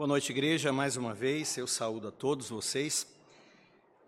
Boa 0.00 0.08
noite, 0.08 0.32
igreja, 0.32 0.72
mais 0.72 0.96
uma 0.96 1.12
vez. 1.12 1.58
Eu 1.58 1.66
saúdo 1.66 2.08
a 2.08 2.10
todos 2.10 2.48
vocês. 2.48 3.06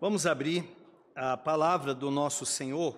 Vamos 0.01 0.25
abrir 0.25 0.67
a 1.13 1.37
palavra 1.37 1.93
do 1.93 2.09
nosso 2.09 2.47
Senhor 2.47 2.97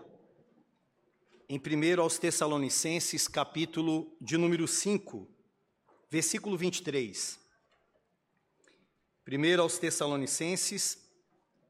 em 1.49 1.59
1 1.59 2.01
aos 2.01 2.17
Tessalonicenses, 2.17 3.27
capítulo 3.27 4.15
de 4.21 4.37
número 4.37 4.65
5, 4.65 5.27
versículo 6.09 6.57
23. 6.57 7.37
1 9.27 9.61
aos 9.61 9.77
Tessalonicenses, 9.77 10.97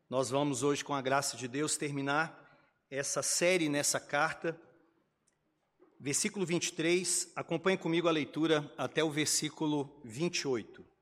nós 0.07 0.29
vamos 0.29 0.61
hoje, 0.61 0.85
com 0.85 0.93
a 0.93 1.01
graça 1.01 1.35
de 1.35 1.47
Deus, 1.47 1.75
terminar 1.75 2.39
essa 2.87 3.23
série 3.23 3.67
nessa 3.67 3.99
carta. 3.99 4.55
Versículo 5.99 6.45
23, 6.45 7.31
acompanhe 7.35 7.79
comigo 7.79 8.07
a 8.07 8.11
leitura 8.11 8.71
até 8.77 9.03
o 9.03 9.09
versículo 9.09 9.99
28. 10.03 10.93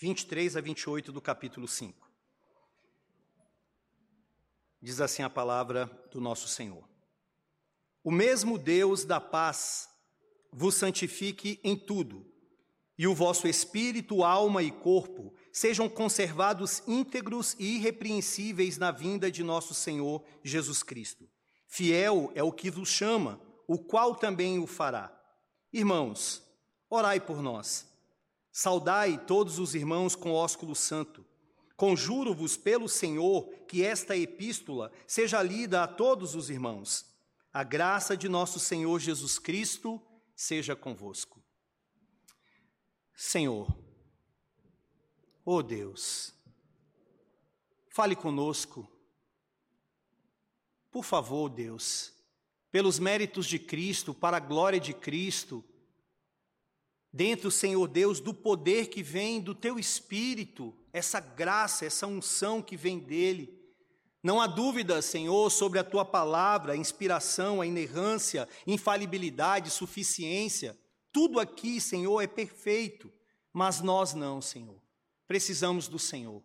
23 0.00 0.56
a 0.56 0.62
28 0.62 1.12
do 1.12 1.20
capítulo 1.20 1.68
5. 1.68 2.10
Diz 4.80 4.98
assim 4.98 5.22
a 5.22 5.28
palavra 5.28 5.90
do 6.10 6.22
nosso 6.22 6.48
Senhor: 6.48 6.88
O 8.02 8.10
mesmo 8.10 8.56
Deus 8.56 9.04
da 9.04 9.20
paz 9.20 9.90
vos 10.50 10.74
santifique 10.74 11.60
em 11.62 11.76
tudo, 11.76 12.26
e 12.96 13.06
o 13.06 13.14
vosso 13.14 13.46
espírito, 13.46 14.24
alma 14.24 14.62
e 14.62 14.70
corpo 14.70 15.34
sejam 15.52 15.86
conservados 15.86 16.82
íntegros 16.86 17.54
e 17.58 17.76
irrepreensíveis 17.76 18.78
na 18.78 18.90
vinda 18.90 19.30
de 19.30 19.44
nosso 19.44 19.74
Senhor 19.74 20.24
Jesus 20.42 20.82
Cristo. 20.82 21.28
Fiel 21.66 22.32
é 22.34 22.42
o 22.42 22.52
que 22.52 22.70
vos 22.70 22.88
chama, 22.88 23.38
o 23.68 23.78
qual 23.78 24.14
também 24.14 24.58
o 24.58 24.66
fará. 24.66 25.14
Irmãos, 25.70 26.42
orai 26.88 27.20
por 27.20 27.42
nós 27.42 27.89
Saudai 28.52 29.18
todos 29.26 29.58
os 29.58 29.74
irmãos 29.74 30.16
com 30.16 30.32
ósculo 30.32 30.74
santo. 30.74 31.24
Conjuro-vos 31.76 32.56
pelo 32.56 32.88
Senhor 32.88 33.48
que 33.66 33.82
esta 33.82 34.16
epístola 34.16 34.92
seja 35.06 35.42
lida 35.42 35.82
a 35.82 35.88
todos 35.88 36.34
os 36.34 36.50
irmãos. 36.50 37.06
A 37.52 37.64
graça 37.64 38.16
de 38.16 38.28
nosso 38.28 38.60
Senhor 38.60 38.98
Jesus 38.98 39.38
Cristo 39.38 40.00
seja 40.34 40.76
convosco. 40.76 41.42
Senhor, 43.14 43.68
ó 45.44 45.56
oh 45.56 45.62
Deus, 45.62 46.32
fale 47.88 48.16
conosco. 48.16 48.90
Por 50.90 51.04
favor, 51.04 51.48
Deus, 51.48 52.12
pelos 52.70 52.98
méritos 52.98 53.46
de 53.46 53.58
Cristo, 53.58 54.12
para 54.12 54.38
a 54.38 54.40
glória 54.40 54.80
de 54.80 54.92
Cristo, 54.92 55.64
dentro, 57.12 57.50
Senhor 57.50 57.86
Deus, 57.88 58.20
do 58.20 58.32
poder 58.32 58.88
que 58.88 59.02
vem 59.02 59.40
do 59.40 59.54
teu 59.54 59.78
espírito, 59.78 60.74
essa 60.92 61.20
graça, 61.20 61.84
essa 61.84 62.06
unção 62.06 62.62
que 62.62 62.76
vem 62.76 62.98
dele. 62.98 63.58
Não 64.22 64.40
há 64.40 64.46
dúvida, 64.46 65.00
Senhor, 65.00 65.50
sobre 65.50 65.78
a 65.78 65.84
tua 65.84 66.04
palavra, 66.04 66.74
a 66.74 66.76
inspiração, 66.76 67.60
a 67.60 67.66
inerrância, 67.66 68.48
infalibilidade, 68.66 69.70
suficiência. 69.70 70.78
Tudo 71.12 71.40
aqui, 71.40 71.80
Senhor, 71.80 72.20
é 72.20 72.26
perfeito, 72.26 73.10
mas 73.52 73.80
nós 73.80 74.12
não, 74.12 74.40
Senhor. 74.40 74.80
Precisamos 75.26 75.88
do 75.88 75.98
Senhor. 75.98 76.42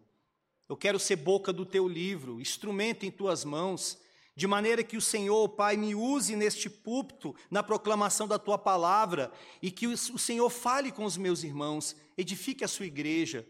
Eu 0.70 0.78
quero 0.78 1.00
ser 1.00 1.18
boca 1.18 1.52
do 1.52 1.66
teu 1.66 1.88
livro, 1.88 2.42
instrumento 2.42 3.06
em 3.06 3.12
tuas 3.12 3.44
mãos 3.44 4.00
de 4.36 4.48
maneira 4.48 4.84
que 4.84 4.98
o 4.98 5.02
Senhor, 5.02 5.48
Pai, 5.50 5.78
me 5.78 5.96
use 5.96 6.36
neste 6.36 6.70
púlpito, 6.70 7.34
na 7.50 7.64
proclamação 7.64 8.28
da 8.28 8.38
tua 8.38 8.58
palavra, 8.58 9.32
e 9.62 9.72
que 9.72 9.88
o 9.88 9.98
Senhor 9.98 10.50
fale 10.50 10.92
com 10.92 11.06
os 11.06 11.16
meus 11.16 11.44
irmãos, 11.44 11.96
edifique 12.18 12.64
a 12.64 12.68
sua 12.68 12.86
igreja. 12.86 13.48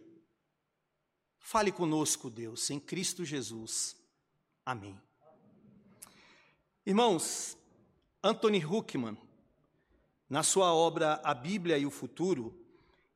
Fale 1.39 1.72
conosco, 1.72 2.30
Deus, 2.30 2.69
em 2.69 2.80
Cristo 2.80 3.25
Jesus. 3.25 3.95
Amém. 4.63 4.95
Irmãos, 6.86 7.57
Anthony 8.24 8.63
Huckman, 8.63 9.18
na 10.29 10.44
sua 10.44 10.72
obra 10.72 11.19
A 11.24 11.34
Bíblia 11.34 11.79
e 11.79 11.85
o 11.85 11.91
Futuro, 11.91 12.56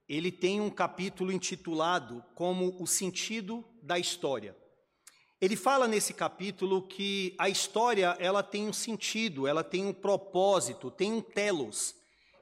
ele 0.07 0.31
tem 0.31 0.59
um 0.59 0.71
capítulo 0.71 1.31
intitulado 1.31 2.25
como 2.33 2.75
O 2.81 2.87
Sentido 2.87 3.63
da 3.79 3.99
História. 3.99 4.57
Ele 5.41 5.55
fala 5.55 5.87
nesse 5.87 6.13
capítulo 6.13 6.81
que 6.81 7.33
a 7.37 7.47
história 7.47 8.13
ela 8.19 8.43
tem 8.43 8.67
um 8.67 8.73
sentido, 8.73 9.47
ela 9.47 9.63
tem 9.63 9.85
um 9.85 9.93
propósito, 9.93 10.91
tem 10.91 11.13
um 11.13 11.21
telos. 11.21 11.95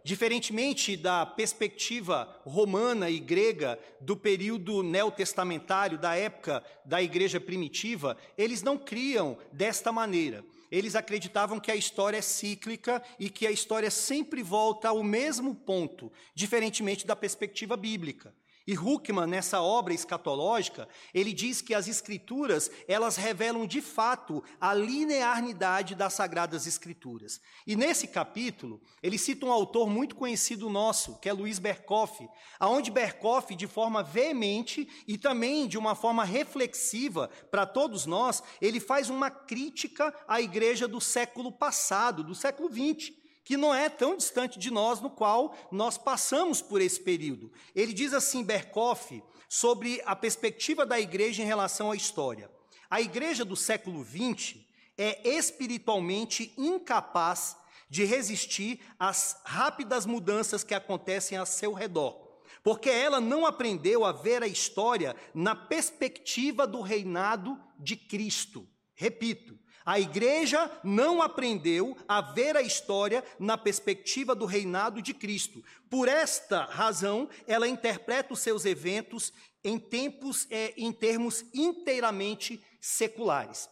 Diferentemente 0.04 0.98
da 0.98 1.24
perspectiva 1.24 2.42
romana 2.44 3.08
e 3.08 3.20
grega 3.20 3.78
do 4.02 4.18
período 4.18 4.82
neotestamentário, 4.82 6.00
da 6.00 6.16
época 6.16 6.64
da 6.84 7.00
igreja 7.00 7.40
primitiva, 7.40 8.18
eles 8.36 8.64
não 8.64 8.80
criam 8.80 9.38
desta 9.54 9.92
maneira. 9.92 10.44
Eles 10.72 10.96
acreditavam 10.96 11.60
que 11.60 11.70
a 11.70 11.76
história 11.76 12.18
é 12.18 12.22
cíclica 12.22 13.04
e 13.20 13.30
que 13.30 13.46
a 13.46 13.52
história 13.52 13.92
sempre 13.92 14.42
volta 14.42 14.90
ao 14.90 15.04
mesmo 15.04 15.54
ponto, 15.54 16.12
diferentemente 16.34 17.06
da 17.06 17.16
perspectiva 17.16 17.78
bíblica. 17.78 18.34
E 18.68 18.78
Huckman, 18.78 19.26
nessa 19.26 19.62
obra 19.62 19.94
escatológica, 19.94 20.90
ele 21.14 21.32
diz 21.32 21.62
que 21.62 21.74
as 21.74 21.88
escrituras, 21.88 22.70
elas 22.86 23.16
revelam 23.16 23.66
de 23.66 23.80
fato 23.80 24.44
a 24.60 24.74
linearidade 24.74 25.96
das 25.96 26.14
sagradas 26.14 26.68
escrituras. 26.68 27.40
E 27.66 27.78
nesse 27.78 28.10
capítulo, 28.10 28.82
ele 29.02 29.18
cita 29.18 29.46
um 29.46 29.52
autor 29.54 29.90
muito 29.90 30.18
conhecido 30.18 30.70
nosso, 30.70 31.18
que 31.20 31.30
é 31.30 31.34
Luiz 31.34 31.60
Berkoff, 31.60 32.28
aonde 32.60 32.92
Berkoff, 32.92 33.56
de 33.56 33.68
forma 33.68 34.04
veemente 34.04 34.90
e 35.08 35.18
também 35.18 35.66
de 35.66 35.78
uma 35.78 35.96
forma 35.96 36.26
reflexiva 36.26 37.30
para 37.50 37.66
todos 37.66 38.06
nós, 38.06 38.44
ele 38.62 38.82
faz 38.82 39.10
uma 39.10 39.32
crítica 39.32 40.14
à 40.28 40.42
igreja 40.42 40.90
do 40.90 41.00
século 41.00 41.54
passado, 41.54 42.22
do 42.22 42.36
século 42.36 42.70
XX 42.70 43.27
que 43.48 43.56
não 43.56 43.74
é 43.74 43.88
tão 43.88 44.18
distante 44.18 44.60
de 44.60 44.70
nós, 44.70 45.00
no 45.00 45.10
qual 45.10 45.56
nós 45.72 45.98
passamos 45.98 46.62
por 46.62 46.82
esse 46.82 47.00
período. 47.00 47.50
Ele 47.74 47.94
diz 47.94 48.14
assim, 48.14 48.44
Berkoff, 48.44 49.24
sobre 49.48 50.02
a 50.06 50.14
perspectiva 50.18 50.86
da 50.86 51.00
igreja 51.00 51.42
em 51.42 51.46
relação 51.46 51.90
à 51.90 51.96
história. 51.96 52.52
A 52.90 53.00
igreja 53.00 53.46
do 53.46 53.56
século 53.56 54.04
XX 54.04 54.58
é 54.98 55.30
espiritualmente 55.30 56.54
incapaz 56.58 57.56
de 57.90 58.04
resistir 58.04 58.82
às 59.00 59.40
rápidas 59.46 60.06
mudanças 60.06 60.62
que 60.62 60.76
acontecem 60.76 61.38
a 61.38 61.46
seu 61.46 61.72
redor, 61.72 62.20
porque 62.62 62.90
ela 62.90 63.22
não 63.22 63.46
aprendeu 63.46 64.04
a 64.04 64.12
ver 64.12 64.44
a 64.44 64.48
história 64.48 65.16
na 65.34 65.56
perspectiva 65.56 66.68
do 66.68 66.82
reinado 66.82 67.58
de 67.80 67.96
Cristo. 67.96 68.68
Repito, 68.94 69.58
a 69.88 69.98
igreja 69.98 70.70
não 70.84 71.22
aprendeu 71.22 71.96
a 72.10 72.20
ver 72.20 72.58
a 72.58 72.62
história 72.62 73.24
na 73.40 73.58
perspectiva 73.58 74.36
do 74.36 74.46
reinado 74.46 75.02
de 75.02 75.14
Cristo. 75.14 75.64
Por 75.90 76.10
esta 76.10 76.66
razão, 76.66 77.30
ela 77.48 77.70
interpreta 77.70 78.34
os 78.34 78.42
seus 78.42 78.66
eventos 78.66 79.32
em 79.64 79.80
tempos, 79.80 80.46
é, 80.52 80.74
em 80.76 80.92
termos 80.92 81.46
inteiramente 81.54 82.62
seculares. 82.82 83.70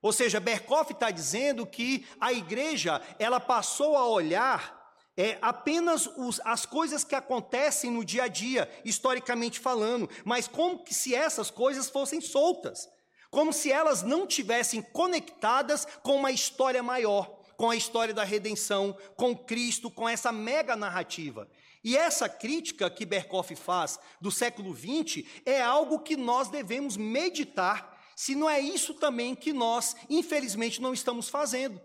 Ou 0.00 0.12
seja, 0.12 0.38
Berkoff 0.38 0.92
está 0.92 1.10
dizendo 1.10 1.66
que 1.66 2.06
a 2.20 2.32
igreja 2.32 3.02
ela 3.18 3.40
passou 3.40 3.96
a 3.96 4.06
olhar 4.06 4.78
é, 5.16 5.38
apenas 5.42 6.06
os, 6.06 6.40
as 6.44 6.64
coisas 6.64 7.02
que 7.02 7.16
acontecem 7.16 7.90
no 7.90 8.04
dia 8.04 8.22
a 8.22 8.28
dia, 8.28 8.70
historicamente 8.84 9.58
falando, 9.58 10.08
mas 10.24 10.46
como 10.46 10.84
se 10.88 11.16
essas 11.16 11.50
coisas 11.50 11.90
fossem 11.90 12.20
soltas 12.20 12.88
como 13.30 13.52
se 13.52 13.70
elas 13.70 14.02
não 14.02 14.26
tivessem 14.26 14.82
conectadas 14.82 15.86
com 16.02 16.16
uma 16.16 16.32
história 16.32 16.82
maior, 16.82 17.38
com 17.56 17.70
a 17.70 17.76
história 17.76 18.14
da 18.14 18.24
redenção, 18.24 18.96
com 19.16 19.36
Cristo, 19.36 19.90
com 19.90 20.08
essa 20.08 20.30
mega 20.30 20.76
narrativa. 20.76 21.48
E 21.82 21.96
essa 21.96 22.28
crítica 22.28 22.90
que 22.90 23.06
Berkoff 23.06 23.54
faz 23.56 23.98
do 24.20 24.30
século 24.30 24.74
XX 24.74 25.24
é 25.44 25.60
algo 25.60 26.00
que 26.00 26.16
nós 26.16 26.48
devemos 26.48 26.96
meditar, 26.96 27.96
se 28.16 28.34
não 28.34 28.50
é 28.50 28.58
isso 28.58 28.94
também 28.94 29.34
que 29.34 29.52
nós, 29.52 29.94
infelizmente, 30.10 30.80
não 30.80 30.92
estamos 30.92 31.28
fazendo. 31.28 31.80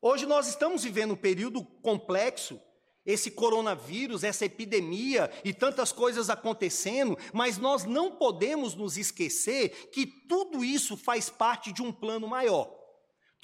Hoje 0.00 0.26
nós 0.26 0.48
estamos 0.48 0.84
vivendo 0.84 1.14
um 1.14 1.16
período 1.16 1.64
complexo, 1.82 2.60
esse 3.06 3.30
coronavírus, 3.30 4.24
essa 4.24 4.44
epidemia 4.44 5.30
e 5.44 5.52
tantas 5.52 5.92
coisas 5.92 6.30
acontecendo, 6.30 7.18
mas 7.32 7.58
nós 7.58 7.84
não 7.84 8.12
podemos 8.12 8.74
nos 8.74 8.96
esquecer 8.96 9.90
que 9.92 10.06
tudo 10.06 10.64
isso 10.64 10.96
faz 10.96 11.28
parte 11.28 11.72
de 11.72 11.82
um 11.82 11.92
plano 11.92 12.26
maior. 12.26 12.84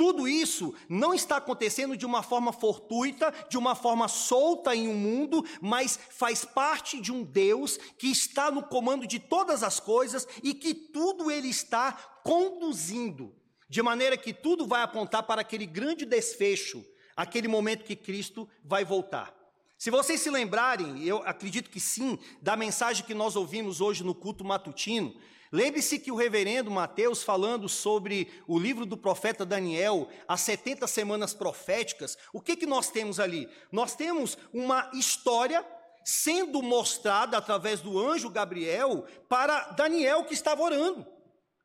Tudo 0.01 0.27
isso 0.27 0.75
não 0.89 1.13
está 1.13 1.37
acontecendo 1.37 1.95
de 1.95 2.07
uma 2.07 2.23
forma 2.23 2.55
fortuita, 2.55 3.35
de 3.51 3.59
uma 3.59 3.75
forma 3.75 4.09
solta 4.09 4.75
em 4.75 4.89
um 4.89 4.95
mundo, 4.95 5.45
mas 5.61 5.99
faz 6.09 6.43
parte 6.43 6.99
de 6.99 7.13
um 7.13 7.23
Deus 7.23 7.77
que 7.99 8.07
está 8.07 8.51
no 8.51 8.63
comando 8.63 9.07
de 9.07 9.19
todas 9.19 9.63
as 9.63 9.79
coisas 9.79 10.27
e 10.43 10.55
que 10.55 10.73
tudo 10.73 11.31
ele 11.31 11.49
está 11.49 11.93
conduzindo, 12.25 13.37
de 13.69 13.83
maneira 13.83 14.17
que 14.17 14.33
tudo 14.33 14.67
vai 14.67 14.81
apontar 14.81 15.23
para 15.25 15.43
aquele 15.43 15.67
grande 15.67 16.07
desfecho, 16.07 16.83
aquele 17.15 17.47
momento 17.47 17.85
que 17.85 17.95
Cristo 17.95 18.49
vai 18.65 18.87
voltar. 18.87 19.40
Se 19.81 19.91
vocês 19.91 20.21
se 20.21 20.29
lembrarem, 20.29 21.03
eu 21.03 21.23
acredito 21.25 21.71
que 21.71 21.81
sim, 21.81 22.19
da 22.43 22.55
mensagem 22.55 23.03
que 23.03 23.15
nós 23.15 23.35
ouvimos 23.35 23.81
hoje 23.81 24.05
no 24.05 24.15
culto 24.15 24.45
matutino, 24.45 25.17
lembre-se 25.51 25.99
que 25.99 26.13
o 26.13 26.17
reverendo 26.17 26.71
Mateus, 26.71 27.23
falando 27.23 27.67
sobre 27.67 28.31
o 28.47 28.59
livro 28.59 28.85
do 28.85 28.95
profeta 28.95 29.43
Daniel, 29.43 30.07
as 30.29 30.43
70 30.43 30.87
semanas 30.87 31.33
proféticas, 31.33 32.19
o 32.31 32.43
que, 32.43 32.57
que 32.57 32.67
nós 32.67 32.91
temos 32.91 33.19
ali? 33.19 33.49
Nós 33.73 33.95
temos 33.97 34.37
uma 34.53 34.91
história 34.93 35.65
sendo 36.05 36.61
mostrada 36.61 37.39
através 37.39 37.81
do 37.81 37.99
anjo 37.99 38.29
Gabriel 38.29 39.07
para 39.31 39.71
Daniel 39.71 40.25
que 40.25 40.35
estava 40.35 40.61
orando. 40.61 41.07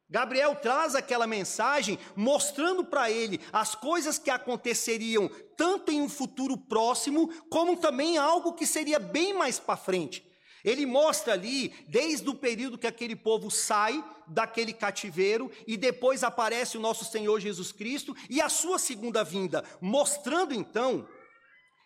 Gabriel 0.10 0.56
traz 0.56 0.94
aquela 0.94 1.26
mensagem 1.26 1.98
mostrando 2.16 2.86
para 2.86 3.10
ele 3.10 3.40
as 3.52 3.74
coisas 3.74 4.20
que 4.20 4.30
aconteceriam 4.30 5.30
tanto 5.58 5.92
em 5.92 6.02
um 6.02 6.10
futuro 6.10 6.58
próximo, 6.58 7.30
como 7.50 7.78
também 7.78 8.18
algo 8.18 8.54
que 8.54 8.68
seria 8.68 9.00
bem 9.00 9.34
mais 9.34 9.60
para 9.60 9.78
frente. 9.78 10.24
Ele 10.64 10.86
mostra 10.86 11.34
ali, 11.34 11.74
desde 11.88 12.28
o 12.28 12.34
período 12.34 12.78
que 12.78 12.88
aquele 12.88 13.16
povo 13.16 13.52
sai 13.52 14.04
daquele 14.28 14.74
cativeiro, 14.74 15.52
e 15.68 15.78
depois 15.78 16.24
aparece 16.24 16.76
o 16.76 16.82
nosso 16.82 17.06
Senhor 17.06 17.40
Jesus 17.40 17.72
Cristo 17.72 18.16
e 18.30 18.42
a 18.42 18.50
sua 18.50 18.80
segunda 18.80 19.24
vinda, 19.24 19.64
mostrando 19.80 20.54
então 20.56 21.08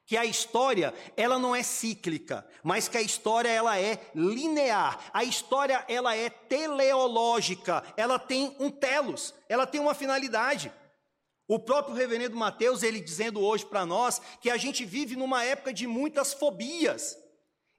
que 0.09 0.17
a 0.17 0.25
história 0.25 0.91
ela 1.15 1.37
não 1.37 1.55
é 1.55 1.61
cíclica, 1.61 2.43
mas 2.63 2.87
que 2.87 2.97
a 2.97 3.01
história 3.01 3.47
ela 3.47 3.79
é 3.79 4.09
linear. 4.15 4.99
A 5.13 5.23
história 5.23 5.85
ela 5.87 6.15
é 6.15 6.31
teleológica, 6.31 7.83
ela 7.95 8.17
tem 8.17 8.55
um 8.59 8.71
telos, 8.71 9.35
ela 9.47 9.67
tem 9.67 9.79
uma 9.79 9.93
finalidade. 9.93 10.73
O 11.47 11.59
próprio 11.59 11.93
reverendo 11.93 12.35
Mateus, 12.35 12.81
ele 12.81 12.99
dizendo 12.99 13.39
hoje 13.39 13.63
para 13.67 13.85
nós 13.85 14.19
que 14.41 14.49
a 14.49 14.57
gente 14.57 14.83
vive 14.83 15.15
numa 15.15 15.43
época 15.43 15.71
de 15.71 15.85
muitas 15.85 16.33
fobias. 16.33 17.15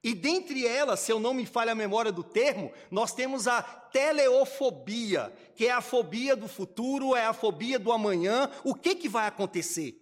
E 0.00 0.14
dentre 0.14 0.64
elas, 0.64 1.00
se 1.00 1.10
eu 1.10 1.18
não 1.18 1.34
me 1.34 1.44
falha 1.44 1.72
a 1.72 1.74
memória 1.74 2.12
do 2.12 2.22
termo, 2.22 2.72
nós 2.92 3.12
temos 3.12 3.48
a 3.48 3.60
teleofobia, 3.60 5.32
que 5.56 5.66
é 5.66 5.72
a 5.72 5.80
fobia 5.80 6.36
do 6.36 6.46
futuro, 6.46 7.16
é 7.16 7.26
a 7.26 7.32
fobia 7.32 7.76
do 7.76 7.90
amanhã, 7.90 8.48
o 8.62 8.72
que, 8.72 8.94
que 8.94 9.08
vai 9.08 9.26
acontecer? 9.26 9.99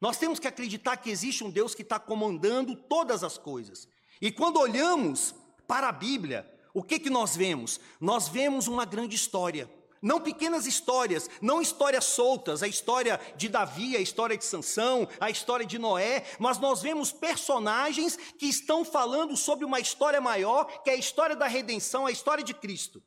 Nós 0.00 0.16
temos 0.16 0.38
que 0.38 0.48
acreditar 0.48 0.96
que 0.96 1.10
existe 1.10 1.44
um 1.44 1.50
Deus 1.50 1.74
que 1.74 1.82
está 1.82 1.98
comandando 1.98 2.74
todas 2.74 3.22
as 3.22 3.36
coisas. 3.36 3.86
E 4.20 4.32
quando 4.32 4.58
olhamos 4.58 5.34
para 5.68 5.88
a 5.88 5.92
Bíblia, 5.92 6.50
o 6.72 6.82
que, 6.82 6.98
que 6.98 7.10
nós 7.10 7.36
vemos? 7.36 7.78
Nós 8.00 8.28
vemos 8.28 8.66
uma 8.66 8.86
grande 8.86 9.14
história. 9.14 9.70
Não 10.00 10.18
pequenas 10.18 10.66
histórias, 10.66 11.28
não 11.42 11.60
histórias 11.60 12.04
soltas, 12.06 12.62
a 12.62 12.68
história 12.68 13.20
de 13.36 13.50
Davi, 13.50 13.94
a 13.94 14.00
história 14.00 14.38
de 14.38 14.44
Sansão, 14.46 15.06
a 15.20 15.28
história 15.28 15.66
de 15.66 15.78
Noé, 15.78 16.24
mas 16.38 16.56
nós 16.58 16.80
vemos 16.80 17.12
personagens 17.12 18.16
que 18.38 18.46
estão 18.46 18.82
falando 18.82 19.36
sobre 19.36 19.66
uma 19.66 19.78
história 19.78 20.18
maior, 20.18 20.64
que 20.82 20.88
é 20.88 20.94
a 20.94 20.96
história 20.96 21.36
da 21.36 21.46
redenção, 21.46 22.06
a 22.06 22.10
história 22.10 22.42
de 22.42 22.54
Cristo. 22.54 23.02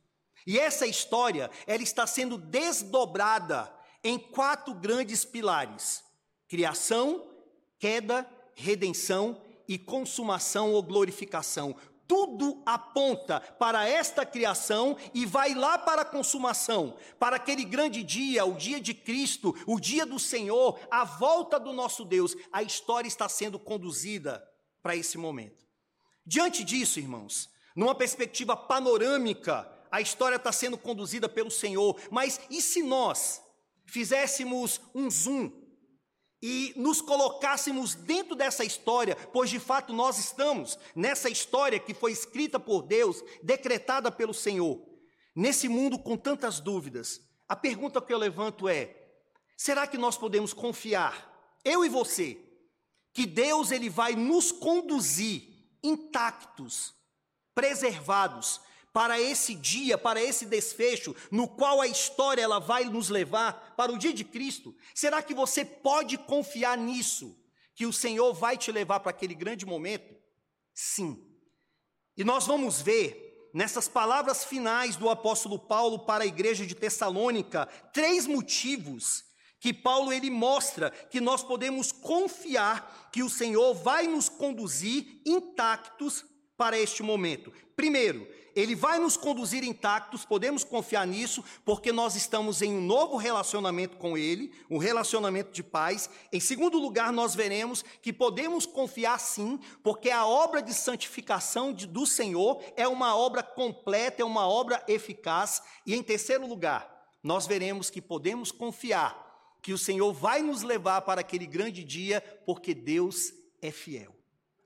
E 0.46 0.56
essa 0.56 0.86
história, 0.86 1.50
ela 1.66 1.82
está 1.82 2.06
sendo 2.06 2.38
desdobrada 2.38 3.74
em 4.04 4.16
quatro 4.16 4.72
grandes 4.72 5.24
pilares 5.24 6.03
criação, 6.54 7.26
queda, 7.80 8.30
redenção 8.54 9.42
e 9.66 9.76
consumação 9.76 10.72
ou 10.72 10.84
glorificação. 10.84 11.74
Tudo 12.06 12.62
aponta 12.64 13.40
para 13.40 13.88
esta 13.88 14.24
criação 14.24 14.96
e 15.12 15.26
vai 15.26 15.52
lá 15.52 15.76
para 15.76 16.02
a 16.02 16.04
consumação, 16.04 16.96
para 17.18 17.34
aquele 17.34 17.64
grande 17.64 18.04
dia, 18.04 18.44
o 18.44 18.54
dia 18.54 18.80
de 18.80 18.94
Cristo, 18.94 19.52
o 19.66 19.80
dia 19.80 20.06
do 20.06 20.20
Senhor, 20.20 20.78
a 20.88 21.02
volta 21.02 21.58
do 21.58 21.72
nosso 21.72 22.04
Deus. 22.04 22.36
A 22.52 22.62
história 22.62 23.08
está 23.08 23.28
sendo 23.28 23.58
conduzida 23.58 24.40
para 24.80 24.94
esse 24.94 25.18
momento. 25.18 25.66
Diante 26.24 26.62
disso, 26.62 27.00
irmãos, 27.00 27.50
numa 27.74 27.96
perspectiva 27.96 28.56
panorâmica, 28.56 29.68
a 29.90 30.00
história 30.00 30.36
está 30.36 30.52
sendo 30.52 30.78
conduzida 30.78 31.28
pelo 31.28 31.50
Senhor, 31.50 32.00
mas 32.12 32.40
e 32.48 32.62
se 32.62 32.80
nós 32.80 33.42
fizéssemos 33.86 34.80
um 34.94 35.10
zoom 35.10 35.63
e 36.46 36.74
nos 36.76 37.00
colocássemos 37.00 37.94
dentro 37.94 38.34
dessa 38.34 38.66
história, 38.66 39.16
pois 39.32 39.48
de 39.48 39.58
fato 39.58 39.94
nós 39.94 40.18
estamos 40.18 40.78
nessa 40.94 41.30
história 41.30 41.80
que 41.80 41.94
foi 41.94 42.12
escrita 42.12 42.60
por 42.60 42.82
Deus, 42.82 43.24
decretada 43.42 44.12
pelo 44.12 44.34
Senhor, 44.34 44.78
nesse 45.34 45.70
mundo 45.70 45.98
com 45.98 46.18
tantas 46.18 46.60
dúvidas. 46.60 47.22
A 47.48 47.56
pergunta 47.56 47.98
que 47.98 48.12
eu 48.12 48.18
levanto 48.18 48.68
é: 48.68 48.94
será 49.56 49.86
que 49.86 49.96
nós 49.96 50.18
podemos 50.18 50.52
confiar, 50.52 51.34
eu 51.64 51.82
e 51.82 51.88
você, 51.88 52.38
que 53.14 53.24
Deus 53.24 53.70
ele 53.70 53.88
vai 53.88 54.14
nos 54.14 54.52
conduzir 54.52 55.48
intactos, 55.82 56.94
preservados, 57.54 58.60
para 58.94 59.20
esse 59.20 59.56
dia, 59.56 59.98
para 59.98 60.22
esse 60.22 60.46
desfecho, 60.46 61.16
no 61.28 61.48
qual 61.48 61.80
a 61.80 61.88
história 61.88 62.40
ela 62.40 62.60
vai 62.60 62.84
nos 62.84 63.08
levar 63.08 63.74
para 63.76 63.92
o 63.92 63.98
dia 63.98 64.14
de 64.14 64.22
Cristo? 64.22 64.72
Será 64.94 65.20
que 65.20 65.34
você 65.34 65.64
pode 65.64 66.16
confiar 66.16 66.78
nisso? 66.78 67.36
Que 67.74 67.86
o 67.86 67.92
Senhor 67.92 68.32
vai 68.32 68.56
te 68.56 68.70
levar 68.70 69.00
para 69.00 69.10
aquele 69.10 69.34
grande 69.34 69.66
momento? 69.66 70.14
Sim. 70.72 71.26
E 72.16 72.22
nós 72.22 72.46
vamos 72.46 72.80
ver 72.80 73.50
nessas 73.52 73.88
palavras 73.88 74.44
finais 74.44 74.94
do 74.94 75.10
apóstolo 75.10 75.58
Paulo 75.58 76.06
para 76.06 76.22
a 76.22 76.28
igreja 76.28 76.64
de 76.64 76.76
Tessalônica, 76.76 77.66
três 77.92 78.28
motivos 78.28 79.24
que 79.58 79.74
Paulo 79.74 80.12
ele 80.12 80.30
mostra 80.30 80.92
que 80.92 81.20
nós 81.20 81.42
podemos 81.42 81.90
confiar 81.90 83.10
que 83.10 83.24
o 83.24 83.30
Senhor 83.30 83.74
vai 83.74 84.06
nos 84.06 84.28
conduzir 84.28 85.20
intactos 85.26 86.24
para 86.56 86.78
este 86.78 87.02
momento. 87.02 87.52
Primeiro, 87.74 88.28
ele 88.54 88.74
vai 88.74 88.98
nos 88.98 89.16
conduzir 89.16 89.64
intactos, 89.64 90.24
podemos 90.24 90.62
confiar 90.62 91.06
nisso, 91.06 91.44
porque 91.64 91.92
nós 91.92 92.14
estamos 92.14 92.62
em 92.62 92.72
um 92.72 92.80
novo 92.80 93.16
relacionamento 93.16 93.96
com 93.96 94.16
Ele, 94.16 94.52
um 94.70 94.78
relacionamento 94.78 95.52
de 95.52 95.62
paz. 95.62 96.08
Em 96.32 96.40
segundo 96.40 96.78
lugar, 96.78 97.12
nós 97.12 97.34
veremos 97.34 97.84
que 98.00 98.12
podemos 98.12 98.66
confiar 98.66 99.18
sim, 99.18 99.58
porque 99.82 100.10
a 100.10 100.26
obra 100.26 100.62
de 100.62 100.72
santificação 100.72 101.72
de, 101.72 101.86
do 101.86 102.06
Senhor 102.06 102.62
é 102.76 102.86
uma 102.86 103.16
obra 103.16 103.42
completa, 103.42 104.22
é 104.22 104.24
uma 104.24 104.46
obra 104.46 104.82
eficaz. 104.86 105.62
E 105.84 105.94
em 105.94 106.02
terceiro 106.02 106.46
lugar, 106.46 106.88
nós 107.22 107.46
veremos 107.46 107.90
que 107.90 108.00
podemos 108.00 108.52
confiar 108.52 109.24
que 109.60 109.72
o 109.72 109.78
Senhor 109.78 110.12
vai 110.12 110.42
nos 110.42 110.62
levar 110.62 111.00
para 111.02 111.22
aquele 111.22 111.46
grande 111.46 111.82
dia, 111.82 112.20
porque 112.44 112.74
Deus 112.74 113.32
é 113.62 113.70
fiel. 113.70 114.14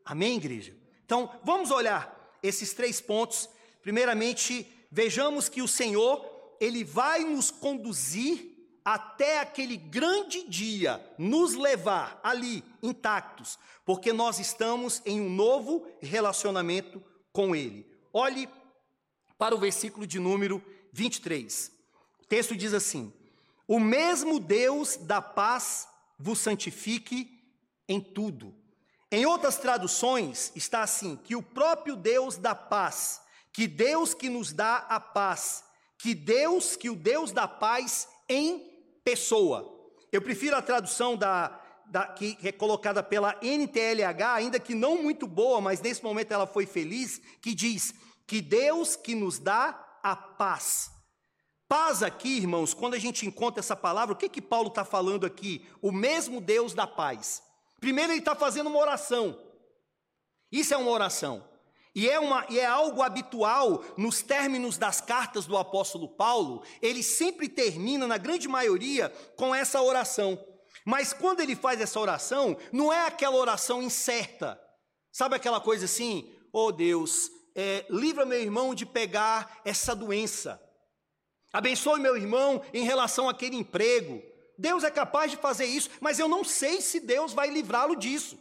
Amém, 0.04 0.36
igreja? 0.36 0.76
Então, 1.04 1.30
vamos 1.44 1.70
olhar 1.70 2.36
esses 2.42 2.74
três 2.74 3.00
pontos 3.00 3.48
Primeiramente, 3.88 4.70
vejamos 4.90 5.48
que 5.48 5.62
o 5.62 5.66
Senhor, 5.66 6.22
ele 6.60 6.84
vai 6.84 7.24
nos 7.24 7.50
conduzir 7.50 8.54
até 8.84 9.40
aquele 9.40 9.78
grande 9.78 10.46
dia, 10.46 11.02
nos 11.16 11.54
levar 11.54 12.20
ali 12.22 12.62
intactos, 12.82 13.58
porque 13.86 14.12
nós 14.12 14.38
estamos 14.38 15.00
em 15.06 15.22
um 15.22 15.30
novo 15.30 15.86
relacionamento 16.02 17.02
com 17.32 17.56
ele. 17.56 17.90
Olhe 18.12 18.46
para 19.38 19.54
o 19.54 19.58
versículo 19.58 20.06
de 20.06 20.18
número 20.18 20.62
23. 20.92 21.72
O 22.20 22.26
texto 22.26 22.54
diz 22.54 22.74
assim: 22.74 23.10
O 23.66 23.80
mesmo 23.80 24.38
Deus 24.38 24.98
da 24.98 25.22
paz 25.22 25.88
vos 26.18 26.40
santifique 26.40 27.42
em 27.88 28.02
tudo. 28.02 28.54
Em 29.10 29.24
outras 29.24 29.56
traduções 29.56 30.52
está 30.54 30.82
assim: 30.82 31.16
que 31.16 31.34
o 31.34 31.42
próprio 31.42 31.96
Deus 31.96 32.36
da 32.36 32.54
paz 32.54 33.26
que 33.52 33.66
Deus 33.66 34.14
que 34.14 34.28
nos 34.28 34.52
dá 34.52 34.76
a 34.76 35.00
paz, 35.00 35.64
que 35.98 36.14
Deus, 36.14 36.76
que 36.76 36.90
o 36.90 36.96
Deus 36.96 37.32
da 37.32 37.48
paz 37.48 38.08
em 38.28 38.68
pessoa. 39.04 39.74
Eu 40.12 40.22
prefiro 40.22 40.56
a 40.56 40.62
tradução 40.62 41.16
da, 41.16 41.60
da, 41.86 42.06
que 42.06 42.38
é 42.42 42.52
colocada 42.52 43.02
pela 43.02 43.36
NTLH, 43.42 44.34
ainda 44.34 44.60
que 44.60 44.74
não 44.74 45.02
muito 45.02 45.26
boa, 45.26 45.60
mas 45.60 45.80
nesse 45.80 46.02
momento 46.02 46.32
ela 46.32 46.46
foi 46.46 46.66
feliz, 46.66 47.20
que 47.40 47.54
diz 47.54 47.94
que 48.26 48.40
Deus 48.40 48.94
que 48.94 49.14
nos 49.14 49.38
dá 49.38 49.98
a 50.02 50.14
paz. 50.14 50.90
Paz 51.66 52.02
aqui, 52.02 52.36
irmãos, 52.36 52.72
quando 52.72 52.94
a 52.94 52.98
gente 52.98 53.26
encontra 53.26 53.60
essa 53.60 53.76
palavra, 53.76 54.14
o 54.14 54.18
que 54.18 54.28
que 54.28 54.40
Paulo 54.40 54.68
está 54.68 54.84
falando 54.84 55.26
aqui? 55.26 55.66
O 55.82 55.92
mesmo 55.92 56.40
Deus 56.40 56.74
da 56.74 56.86
paz. 56.86 57.42
Primeiro 57.80 58.12
ele 58.12 58.20
está 58.20 58.34
fazendo 58.34 58.68
uma 58.68 58.78
oração. 58.78 59.38
Isso 60.50 60.74
é 60.74 60.76
uma 60.76 60.90
oração. 60.90 61.47
E 61.98 62.08
é, 62.08 62.20
uma, 62.20 62.46
e 62.48 62.60
é 62.60 62.64
algo 62.64 63.02
habitual 63.02 63.82
nos 63.96 64.22
términos 64.22 64.78
das 64.78 65.00
cartas 65.00 65.46
do 65.46 65.56
apóstolo 65.56 66.06
Paulo, 66.06 66.62
ele 66.80 67.02
sempre 67.02 67.48
termina, 67.48 68.06
na 68.06 68.16
grande 68.16 68.46
maioria, 68.46 69.12
com 69.36 69.52
essa 69.52 69.82
oração. 69.82 70.38
Mas 70.84 71.12
quando 71.12 71.40
ele 71.40 71.56
faz 71.56 71.80
essa 71.80 71.98
oração, 71.98 72.56
não 72.70 72.92
é 72.92 73.04
aquela 73.04 73.34
oração 73.34 73.82
incerta. 73.82 74.56
Sabe 75.10 75.34
aquela 75.34 75.60
coisa 75.60 75.86
assim? 75.86 76.32
Oh 76.52 76.70
Deus, 76.70 77.32
é, 77.52 77.84
livra 77.90 78.24
meu 78.24 78.40
irmão 78.40 78.76
de 78.76 78.86
pegar 78.86 79.60
essa 79.64 79.92
doença. 79.92 80.62
Abençoe 81.52 81.98
meu 81.98 82.16
irmão 82.16 82.62
em 82.72 82.84
relação 82.84 83.28
àquele 83.28 83.56
emprego. 83.56 84.22
Deus 84.56 84.84
é 84.84 84.90
capaz 84.92 85.32
de 85.32 85.36
fazer 85.36 85.66
isso, 85.66 85.90
mas 86.00 86.20
eu 86.20 86.28
não 86.28 86.44
sei 86.44 86.80
se 86.80 87.00
Deus 87.00 87.32
vai 87.32 87.50
livrá-lo 87.50 87.96
disso. 87.96 88.38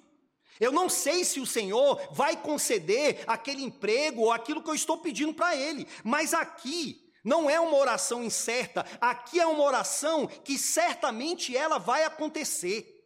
Eu 0.59 0.71
não 0.71 0.89
sei 0.89 1.23
se 1.23 1.39
o 1.39 1.45
Senhor 1.45 2.01
vai 2.11 2.35
conceder 2.35 3.23
aquele 3.27 3.63
emprego 3.63 4.21
ou 4.21 4.31
aquilo 4.31 4.61
que 4.61 4.69
eu 4.69 4.75
estou 4.75 4.97
pedindo 4.97 5.33
para 5.33 5.55
Ele, 5.55 5.87
mas 6.03 6.33
aqui 6.33 7.07
não 7.23 7.49
é 7.49 7.59
uma 7.59 7.75
oração 7.75 8.23
incerta, 8.23 8.85
aqui 9.01 9.39
é 9.39 9.45
uma 9.45 9.63
oração 9.63 10.27
que 10.27 10.57
certamente 10.57 11.55
ela 11.55 11.77
vai 11.77 12.03
acontecer. 12.03 12.97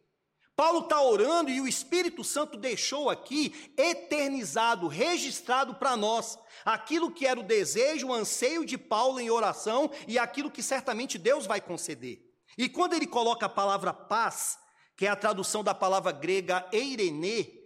Paulo 0.54 0.80
está 0.80 1.00
orando 1.02 1.50
e 1.50 1.60
o 1.60 1.66
Espírito 1.66 2.22
Santo 2.22 2.56
deixou 2.56 3.08
aqui 3.10 3.72
eternizado, 3.76 4.86
registrado 4.86 5.74
para 5.74 5.96
nós, 5.96 6.38
aquilo 6.64 7.10
que 7.10 7.26
era 7.26 7.40
o 7.40 7.42
desejo, 7.42 8.08
o 8.08 8.14
anseio 8.14 8.64
de 8.64 8.76
Paulo 8.78 9.18
em 9.18 9.30
oração 9.30 9.90
e 10.06 10.18
aquilo 10.18 10.50
que 10.50 10.62
certamente 10.62 11.18
Deus 11.18 11.46
vai 11.46 11.60
conceder. 11.60 12.22
E 12.56 12.68
quando 12.68 12.92
ele 12.92 13.06
coloca 13.06 13.46
a 13.46 13.48
palavra 13.48 13.94
paz, 13.94 14.58
que 15.02 15.06
é 15.06 15.10
a 15.10 15.16
tradução 15.16 15.64
da 15.64 15.74
palavra 15.74 16.12
grega 16.12 16.64
eirene, 16.70 17.60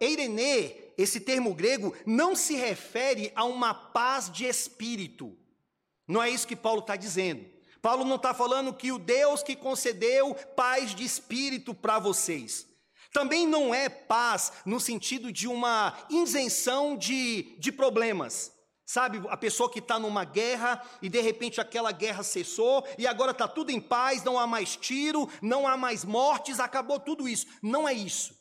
eirene, 0.00 0.74
esse 0.98 1.20
termo 1.20 1.54
grego, 1.54 1.94
não 2.04 2.34
se 2.34 2.56
refere 2.56 3.30
a 3.36 3.44
uma 3.44 3.72
paz 3.72 4.28
de 4.28 4.44
espírito. 4.44 5.38
Não 6.04 6.20
é 6.20 6.28
isso 6.28 6.48
que 6.48 6.56
Paulo 6.56 6.80
está 6.80 6.96
dizendo. 6.96 7.46
Paulo 7.80 8.04
não 8.04 8.16
está 8.16 8.34
falando 8.34 8.74
que 8.74 8.90
o 8.90 8.98
Deus 8.98 9.40
que 9.40 9.54
concedeu 9.54 10.34
paz 10.56 10.92
de 10.92 11.04
espírito 11.04 11.72
para 11.72 12.00
vocês. 12.00 12.66
Também 13.12 13.46
não 13.46 13.72
é 13.72 13.88
paz 13.88 14.52
no 14.66 14.80
sentido 14.80 15.30
de 15.30 15.46
uma 15.46 15.96
isenção 16.10 16.96
de, 16.96 17.54
de 17.60 17.70
problemas. 17.70 18.52
Sabe, 18.92 19.22
a 19.28 19.36
pessoa 19.36 19.70
que 19.70 19.78
está 19.78 20.00
numa 20.00 20.24
guerra 20.24 20.84
e 21.00 21.08
de 21.08 21.20
repente 21.20 21.60
aquela 21.60 21.92
guerra 21.92 22.24
cessou 22.24 22.84
e 22.98 23.06
agora 23.06 23.30
está 23.30 23.46
tudo 23.46 23.70
em 23.70 23.80
paz, 23.80 24.24
não 24.24 24.36
há 24.36 24.48
mais 24.48 24.74
tiro, 24.74 25.30
não 25.40 25.64
há 25.64 25.76
mais 25.76 26.04
mortes, 26.04 26.58
acabou 26.58 26.98
tudo 26.98 27.28
isso. 27.28 27.46
Não 27.62 27.88
é 27.88 27.92
isso. 27.92 28.34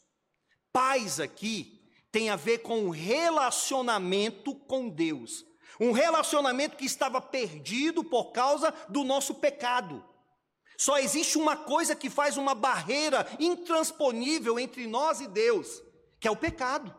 Paz 0.74 1.20
aqui 1.20 1.80
tem 2.12 2.32
a 2.32 2.36
ver 2.36 2.64
com 2.64 2.86
o 2.86 2.90
relacionamento 2.90 4.56
com 4.56 4.90
Deus. 4.90 5.46
Um 5.80 5.92
relacionamento 5.92 6.78
que 6.78 6.86
estava 6.86 7.22
perdido 7.22 8.04
por 8.04 8.32
causa 8.32 8.74
do 8.90 9.04
nosso 9.04 9.36
pecado. 9.36 10.04
Só 10.80 10.98
existe 10.98 11.38
uma 11.38 11.58
coisa 11.58 11.96
que 11.96 12.10
faz 12.10 12.38
uma 12.38 12.56
barreira 12.56 13.28
intransponível 13.40 14.58
entre 14.58 14.88
nós 14.88 15.22
e 15.22 15.28
Deus, 15.28 15.80
que 16.20 16.28
é 16.28 16.32
o 16.32 16.36
pecado. 16.36 16.99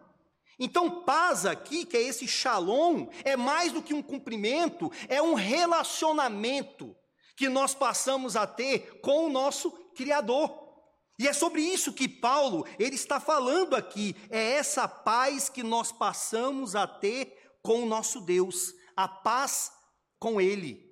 Então, 0.61 1.03
paz 1.05 1.47
aqui, 1.47 1.87
que 1.87 1.97
é 1.97 2.03
esse 2.03 2.29
shalom, 2.29 3.07
é 3.25 3.35
mais 3.35 3.73
do 3.73 3.83
que 3.83 3.95
um 3.95 4.03
cumprimento, 4.03 4.93
é 5.09 5.23
um 5.23 5.33
relacionamento 5.33 6.95
que 7.35 7.49
nós 7.49 7.75
passamos 7.75 8.37
a 8.37 8.47
ter 8.47 9.01
com 9.01 9.25
o 9.25 9.31
nosso 9.31 9.71
Criador. 9.95 10.69
E 11.19 11.27
é 11.27 11.33
sobre 11.33 11.63
isso 11.63 11.95
que 11.95 12.07
Paulo, 12.07 12.67
ele 12.79 12.95
está 12.95 13.19
falando 13.19 13.75
aqui, 13.75 14.15
é 14.29 14.53
essa 14.53 14.87
paz 14.87 15.49
que 15.49 15.63
nós 15.63 15.91
passamos 15.91 16.77
a 16.77 16.87
ter 16.87 17.57
com 17.63 17.83
o 17.83 17.87
nosso 17.87 18.21
Deus, 18.21 18.75
a 18.95 19.09
paz 19.09 19.73
com 20.19 20.41
Ele. 20.41 20.91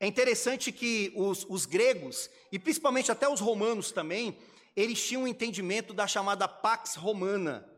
É 0.00 0.06
interessante 0.06 0.72
que 0.72 1.12
os, 1.14 1.46
os 1.48 1.66
gregos, 1.66 2.30
e 2.50 2.58
principalmente 2.58 3.12
até 3.12 3.28
os 3.28 3.40
romanos 3.40 3.92
também, 3.92 4.38
eles 4.74 5.06
tinham 5.06 5.22
um 5.22 5.28
entendimento 5.28 5.92
da 5.92 6.06
chamada 6.06 6.48
Pax 6.48 6.94
Romana, 6.94 7.70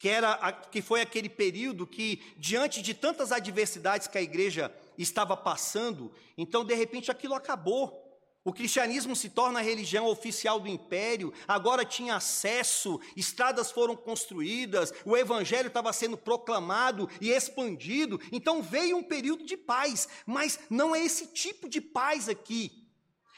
que, 0.00 0.08
era, 0.08 0.50
que 0.50 0.80
foi 0.80 1.02
aquele 1.02 1.28
período 1.28 1.86
que, 1.86 2.22
diante 2.38 2.80
de 2.80 2.94
tantas 2.94 3.30
adversidades 3.30 4.08
que 4.08 4.16
a 4.16 4.22
igreja 4.22 4.74
estava 4.96 5.36
passando, 5.36 6.10
então 6.38 6.64
de 6.64 6.74
repente 6.74 7.10
aquilo 7.10 7.34
acabou. 7.34 8.08
O 8.42 8.50
cristianismo 8.50 9.14
se 9.14 9.28
torna 9.28 9.58
a 9.60 9.62
religião 9.62 10.06
oficial 10.06 10.58
do 10.58 10.68
império, 10.68 11.34
agora 11.46 11.84
tinha 11.84 12.14
acesso, 12.16 12.98
estradas 13.14 13.70
foram 13.70 13.94
construídas, 13.94 14.90
o 15.04 15.14
evangelho 15.14 15.68
estava 15.68 15.92
sendo 15.92 16.16
proclamado 16.16 17.06
e 17.20 17.28
expandido, 17.28 18.18
então 18.32 18.62
veio 18.62 18.96
um 18.96 19.02
período 19.02 19.44
de 19.44 19.58
paz, 19.58 20.08
mas 20.24 20.58
não 20.70 20.96
é 20.96 21.04
esse 21.04 21.26
tipo 21.26 21.68
de 21.68 21.82
paz 21.82 22.26
aqui. 22.26 22.79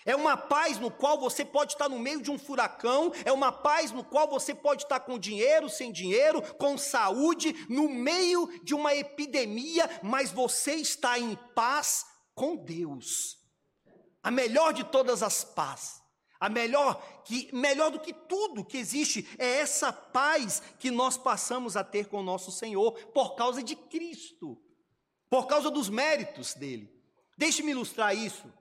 É 0.04 0.16
uma 0.16 0.37
paz 0.37 0.78
no 0.78 0.90
qual 0.90 1.18
você 1.18 1.44
pode 1.44 1.73
estar 1.73 1.88
no 1.88 1.99
meio 1.99 2.21
de 2.21 2.30
um 2.30 2.38
furacão, 2.38 3.12
é 3.25 3.32
uma 3.32 3.52
paz 3.52 3.92
no 3.92 4.02
qual 4.02 4.28
você 4.28 4.54
pode 4.54 4.82
estar 4.82 5.00
com 5.00 5.18
dinheiro, 5.18 5.68
sem 5.68 5.92
dinheiro, 5.92 6.42
com 6.56 6.76
saúde, 6.76 7.66
no 7.68 7.88
meio 7.88 8.49
de 8.62 8.75
uma 8.75 8.94
epidemia, 8.94 9.88
mas 10.02 10.32
você 10.32 10.75
está 10.75 11.18
em 11.18 11.37
paz 11.54 12.04
com 12.35 12.56
Deus 12.56 13.42
a 14.23 14.30
melhor 14.30 14.73
de 14.73 14.85
todas 14.85 15.23
as 15.23 15.42
paz, 15.42 16.00
a 16.38 16.49
melhor 16.49 17.23
que 17.25 17.54
melhor 17.54 17.90
do 17.90 18.00
que 18.00 18.12
tudo 18.12 18.64
que 18.64 18.76
existe 18.76 19.28
é 19.38 19.59
essa 19.59 19.92
paz 19.92 20.62
que 20.78 20.90
nós 20.90 21.16
passamos 21.16 21.76
a 21.76 21.82
ter 21.82 22.06
com 22.06 22.18
o 22.18 22.23
nosso 22.23 22.52
Senhor 22.52 22.92
por 23.09 23.35
causa 23.35 23.62
de 23.62 23.75
Cristo, 23.75 24.56
por 25.28 25.47
causa 25.47 25.71
dos 25.71 25.88
méritos 25.88 26.54
dele. 26.54 26.90
Deixe-me 27.37 27.73
ilustrar 27.73 28.16
isso 28.16 28.52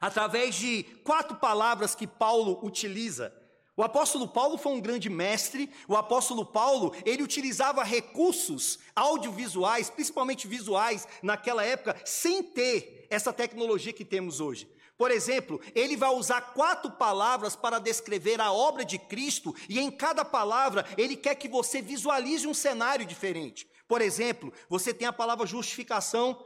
através 0.00 0.54
de 0.54 0.84
quatro 1.04 1.36
palavras 1.36 1.94
que 1.94 2.06
Paulo 2.06 2.58
utiliza. 2.62 3.32
O 3.76 3.82
apóstolo 3.82 4.28
Paulo 4.28 4.58
foi 4.58 4.72
um 4.72 4.80
grande 4.80 5.08
mestre. 5.08 5.70
O 5.88 5.96
apóstolo 5.96 6.44
Paulo, 6.44 6.94
ele 7.04 7.22
utilizava 7.22 7.82
recursos 7.82 8.78
audiovisuais, 8.94 9.88
principalmente 9.88 10.46
visuais, 10.46 11.08
naquela 11.22 11.64
época, 11.64 12.00
sem 12.04 12.42
ter 12.42 13.06
essa 13.08 13.32
tecnologia 13.32 13.92
que 13.92 14.04
temos 14.04 14.40
hoje. 14.40 14.70
Por 14.98 15.10
exemplo, 15.10 15.58
ele 15.74 15.96
vai 15.96 16.10
usar 16.10 16.52
quatro 16.52 16.90
palavras 16.90 17.56
para 17.56 17.78
descrever 17.78 18.38
a 18.38 18.52
obra 18.52 18.84
de 18.84 18.98
Cristo, 18.98 19.54
e 19.66 19.80
em 19.80 19.90
cada 19.90 20.26
palavra 20.26 20.84
ele 20.98 21.16
quer 21.16 21.34
que 21.36 21.48
você 21.48 21.80
visualize 21.80 22.46
um 22.46 22.52
cenário 22.52 23.06
diferente. 23.06 23.66
Por 23.88 24.02
exemplo, 24.02 24.52
você 24.68 24.92
tem 24.92 25.08
a 25.08 25.12
palavra 25.12 25.46
justificação, 25.46 26.44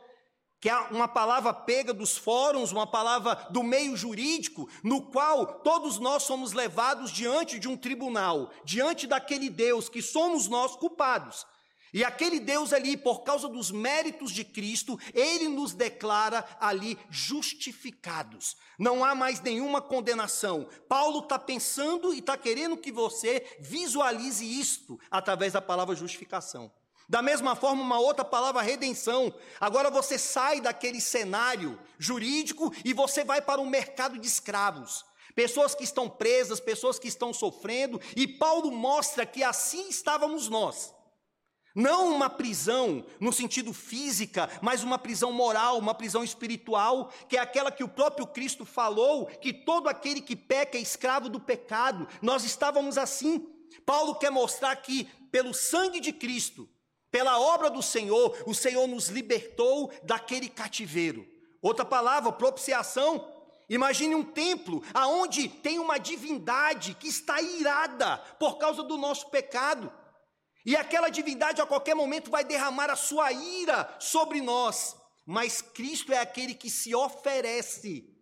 que 0.65 0.71
é 0.71 0.79
uma 0.91 1.07
palavra 1.07 1.53
pega 1.53 1.93
dos 1.93 2.17
fóruns, 2.17 2.73
uma 2.73 2.87
palavra 2.87 3.35
do 3.51 3.63
meio 3.63 3.95
jurídico, 3.95 4.67
no 4.83 5.03
qual 5.03 5.45
todos 5.61 5.99
nós 5.99 6.23
somos 6.23 6.55
levados 6.55 7.11
diante 7.11 7.59
de 7.59 7.69
um 7.69 7.77
tribunal, 7.77 8.51
diante 8.65 9.07
daquele 9.07 9.51
Deus 9.51 9.91
que 9.91 10.01
somos 10.01 10.49
nós 10.49 10.75
culpados. 10.75 11.45
E 11.93 12.03
aquele 12.03 12.41
Deus 12.41 12.73
ali, 12.73 12.97
por 12.97 13.25
causa 13.25 13.47
dos 13.47 13.71
méritos 13.71 14.33
de 14.33 14.43
Cristo, 14.43 14.99
ele 15.13 15.49
nos 15.49 15.75
declara 15.75 16.43
ali 16.59 16.99
justificados. 17.11 18.57
Não 18.79 19.05
há 19.05 19.15
mais 19.15 19.43
nenhuma 19.43 19.83
condenação. 19.83 20.67
Paulo 20.89 21.19
está 21.19 21.39
pensando 21.39 22.15
e 22.15 22.21
está 22.21 22.39
querendo 22.39 22.79
que 22.79 22.91
você 22.91 23.59
visualize 23.61 24.43
isto 24.43 24.99
através 25.11 25.53
da 25.53 25.61
palavra 25.61 25.95
justificação. 25.95 26.73
Da 27.09 27.21
mesma 27.21 27.55
forma, 27.55 27.83
uma 27.83 27.99
outra 27.99 28.25
palavra, 28.25 28.63
redenção. 28.63 29.33
Agora 29.61 29.91
você 29.91 30.19
sai 30.19 30.61
daquele 30.61 31.01
cenário 31.01 31.79
jurídico 31.99 32.73
e 32.85 32.93
você 32.93 33.25
vai 33.25 33.43
para 33.43 33.61
o 33.61 33.67
mercado 33.67 34.19
de 34.19 34.27
escravos. 34.27 35.05
Pessoas 35.35 35.75
que 35.75 35.85
estão 35.85 36.09
presas, 36.09 36.61
pessoas 36.61 36.99
que 36.99 37.09
estão 37.09 37.33
sofrendo, 37.33 38.01
e 38.17 38.27
Paulo 38.27 38.71
mostra 38.71 39.27
que 39.27 39.43
assim 39.43 39.89
estávamos 39.89 40.49
nós. 40.49 40.95
Não 41.75 42.15
uma 42.15 42.31
prisão 42.31 43.05
no 43.19 43.33
sentido 43.33 43.73
física, 43.73 44.49
mas 44.63 44.85
uma 44.85 44.97
prisão 44.97 45.33
moral, 45.33 45.77
uma 45.77 45.93
prisão 45.93 46.23
espiritual, 46.23 47.11
que 47.29 47.37
é 47.37 47.41
aquela 47.41 47.73
que 47.73 47.83
o 47.83 47.89
próprio 47.89 48.29
Cristo 48.29 48.65
falou, 48.65 49.27
que 49.27 49.53
todo 49.53 49.89
aquele 49.89 50.21
que 50.21 50.37
peca 50.37 50.79
é 50.79 50.81
escravo 50.81 51.29
do 51.29 51.41
pecado. 51.41 52.07
Nós 52.23 52.45
estávamos 52.45 52.97
assim. 52.97 53.49
Paulo 53.85 54.15
quer 54.15 54.31
mostrar 54.31 54.77
que 54.77 55.05
pelo 55.33 55.53
sangue 55.53 55.99
de 55.99 56.13
Cristo, 56.13 56.69
pela 57.15 57.39
obra 57.39 57.71
do 57.71 57.81
Senhor, 57.81 58.37
o 58.45 58.53
Senhor 58.53 58.89
nos 58.89 59.07
libertou 59.07 59.93
daquele 60.03 60.49
cativeiro. 60.49 61.25
Outra 61.63 61.85
palavra, 61.85 62.33
propiciação. 62.33 63.33
Imagine 63.69 64.17
um 64.17 64.25
templo 64.25 64.83
aonde 64.93 65.49
tem 65.49 65.79
uma 65.79 65.97
divindade 65.97 66.93
que 66.95 67.07
está 67.07 67.41
irada 67.41 68.17
por 68.41 68.59
causa 68.59 68.83
do 68.83 68.99
nosso 68.99 69.31
pecado. 69.31 69.93
E 70.67 70.75
aquela 70.75 71.09
divindade 71.09 71.63
a 71.63 71.67
qualquer 71.67 71.95
momento 71.95 72.33
vai 72.33 72.43
derramar 72.43 72.91
a 72.91 72.97
sua 72.97 73.31
ira 73.31 73.95
sobre 74.01 74.41
nós. 74.41 74.97
Mas 75.25 75.63
Cristo 75.63 76.13
é 76.13 76.19
aquele 76.19 76.53
que 76.53 76.69
se 76.69 76.97
oferece 76.97 78.13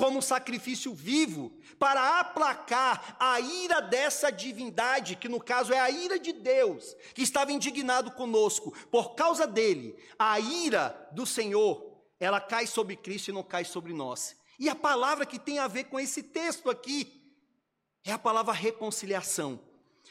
como 0.00 0.16
um 0.16 0.22
sacrifício 0.22 0.94
vivo 0.94 1.52
para 1.78 2.20
aplacar 2.20 3.16
a 3.20 3.38
ira 3.38 3.82
dessa 3.82 4.32
divindade, 4.32 5.14
que 5.14 5.28
no 5.28 5.38
caso 5.38 5.74
é 5.74 5.78
a 5.78 5.90
ira 5.90 6.18
de 6.18 6.32
Deus, 6.32 6.96
que 7.14 7.20
estava 7.20 7.52
indignado 7.52 8.10
conosco. 8.12 8.72
Por 8.90 9.14
causa 9.14 9.46
dele, 9.46 9.94
a 10.18 10.40
ira 10.40 11.06
do 11.12 11.26
Senhor, 11.26 12.00
ela 12.18 12.40
cai 12.40 12.66
sobre 12.66 12.96
Cristo 12.96 13.28
e 13.28 13.34
não 13.34 13.42
cai 13.42 13.62
sobre 13.62 13.92
nós. 13.92 14.34
E 14.58 14.70
a 14.70 14.74
palavra 14.74 15.26
que 15.26 15.38
tem 15.38 15.58
a 15.58 15.68
ver 15.68 15.84
com 15.84 16.00
esse 16.00 16.22
texto 16.22 16.70
aqui 16.70 17.36
é 18.02 18.10
a 18.10 18.18
palavra 18.18 18.54
reconciliação. 18.54 19.60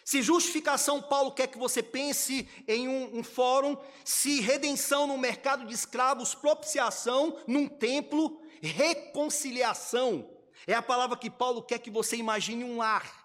Se 0.06 0.22
justificação, 0.22 1.02
Paulo 1.02 1.32
quer 1.32 1.48
que 1.48 1.58
você 1.58 1.82
pense 1.82 2.48
em 2.68 2.88
um, 2.88 3.20
um, 3.20 3.24
fórum, 3.24 3.76
se 4.06 4.40
redenção 4.40 5.08
no 5.08 5.18
mercado 5.18 5.66
de 5.66 5.74
escravos, 5.74 6.36
propiciação 6.36 7.38
num 7.48 7.68
templo, 7.68 8.40
reconciliação. 8.62 10.30
É 10.68 10.74
a 10.74 10.82
palavra 10.82 11.18
que 11.18 11.30
Paulo 11.30 11.62
quer 11.62 11.80
que 11.80 11.90
você 11.90 12.16
imagine 12.16 12.64
um 12.64 12.78
lar. 12.78 13.20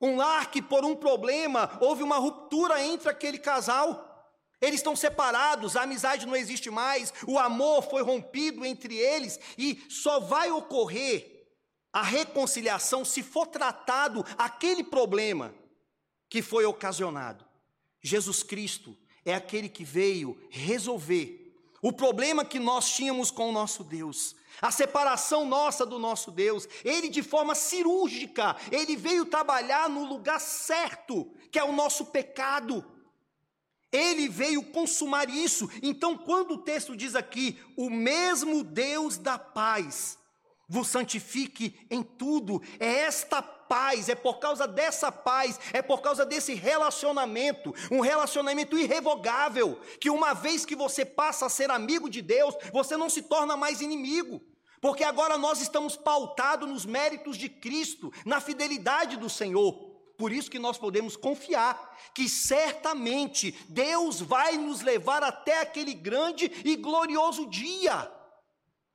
Um 0.00 0.16
lar 0.16 0.50
que, 0.50 0.62
por 0.62 0.84
um 0.84 0.94
problema, 0.94 1.76
houve 1.80 2.02
uma 2.02 2.18
ruptura 2.18 2.82
entre 2.82 3.08
aquele 3.08 3.38
casal. 3.38 4.04
Eles 4.60 4.80
estão 4.80 4.96
separados, 4.96 5.76
a 5.76 5.82
amizade 5.82 6.26
não 6.26 6.34
existe 6.34 6.68
mais, 6.70 7.12
o 7.26 7.38
amor 7.38 7.82
foi 7.82 8.02
rompido 8.02 8.64
entre 8.64 8.96
eles 8.96 9.38
e 9.56 9.84
só 9.88 10.18
vai 10.18 10.50
ocorrer 10.50 11.46
a 11.92 12.02
reconciliação 12.02 13.04
se 13.04 13.22
for 13.22 13.46
tratado 13.46 14.24
aquele 14.36 14.82
problema 14.82 15.54
que 16.28 16.42
foi 16.42 16.64
ocasionado. 16.64 17.44
Jesus 18.02 18.42
Cristo 18.42 18.96
é 19.24 19.34
aquele 19.34 19.68
que 19.68 19.84
veio 19.84 20.36
resolver 20.50 21.48
o 21.80 21.92
problema 21.92 22.44
que 22.44 22.58
nós 22.58 22.90
tínhamos 22.90 23.30
com 23.30 23.48
o 23.48 23.52
nosso 23.52 23.84
Deus, 23.84 24.34
a 24.60 24.70
separação 24.70 25.44
nossa 25.44 25.86
do 25.86 25.98
nosso 25.98 26.30
Deus. 26.30 26.68
Ele, 26.84 27.08
de 27.08 27.22
forma 27.22 27.54
cirúrgica, 27.54 28.56
ele 28.70 28.96
veio 28.96 29.24
trabalhar 29.24 29.88
no 29.88 30.04
lugar 30.04 30.40
certo, 30.40 31.30
que 31.50 31.58
é 31.58 31.64
o 31.64 31.72
nosso 31.72 32.06
pecado. 32.06 32.84
Ele 33.90 34.28
veio 34.28 34.62
consumar 34.64 35.30
isso. 35.30 35.68
Então, 35.82 36.16
quando 36.16 36.52
o 36.52 36.58
texto 36.58 36.96
diz 36.96 37.14
aqui, 37.14 37.58
o 37.76 37.88
mesmo 37.88 38.62
Deus 38.62 39.16
da 39.16 39.38
paz 39.38 40.18
vos 40.68 40.88
santifique 40.88 41.74
em 41.90 42.02
tudo, 42.02 42.60
é 42.78 43.00
esta 43.00 43.40
paz, 43.40 44.08
é 44.10 44.14
por 44.14 44.38
causa 44.38 44.68
dessa 44.68 45.10
paz, 45.10 45.58
é 45.72 45.80
por 45.80 46.02
causa 46.02 46.26
desse 46.26 46.52
relacionamento, 46.52 47.74
um 47.90 48.00
relacionamento 48.00 48.78
irrevogável, 48.78 49.80
que 49.98 50.10
uma 50.10 50.34
vez 50.34 50.66
que 50.66 50.76
você 50.76 51.06
passa 51.06 51.46
a 51.46 51.50
ser 51.50 51.70
amigo 51.70 52.10
de 52.10 52.20
Deus, 52.20 52.54
você 52.70 52.96
não 52.96 53.08
se 53.08 53.22
torna 53.22 53.56
mais 53.56 53.80
inimigo. 53.80 54.42
Porque 54.80 55.04
agora 55.04 55.36
nós 55.36 55.60
estamos 55.60 55.96
pautados 55.96 56.68
nos 56.68 56.86
méritos 56.86 57.36
de 57.36 57.48
Cristo, 57.48 58.12
na 58.24 58.40
fidelidade 58.40 59.16
do 59.16 59.28
Senhor. 59.28 59.72
Por 60.16 60.32
isso 60.32 60.50
que 60.50 60.58
nós 60.58 60.76
podemos 60.76 61.16
confiar 61.16 61.96
que 62.12 62.28
certamente 62.28 63.52
Deus 63.68 64.20
vai 64.20 64.56
nos 64.56 64.80
levar 64.80 65.22
até 65.22 65.60
aquele 65.60 65.94
grande 65.94 66.50
e 66.64 66.74
glorioso 66.74 67.46
dia, 67.46 68.12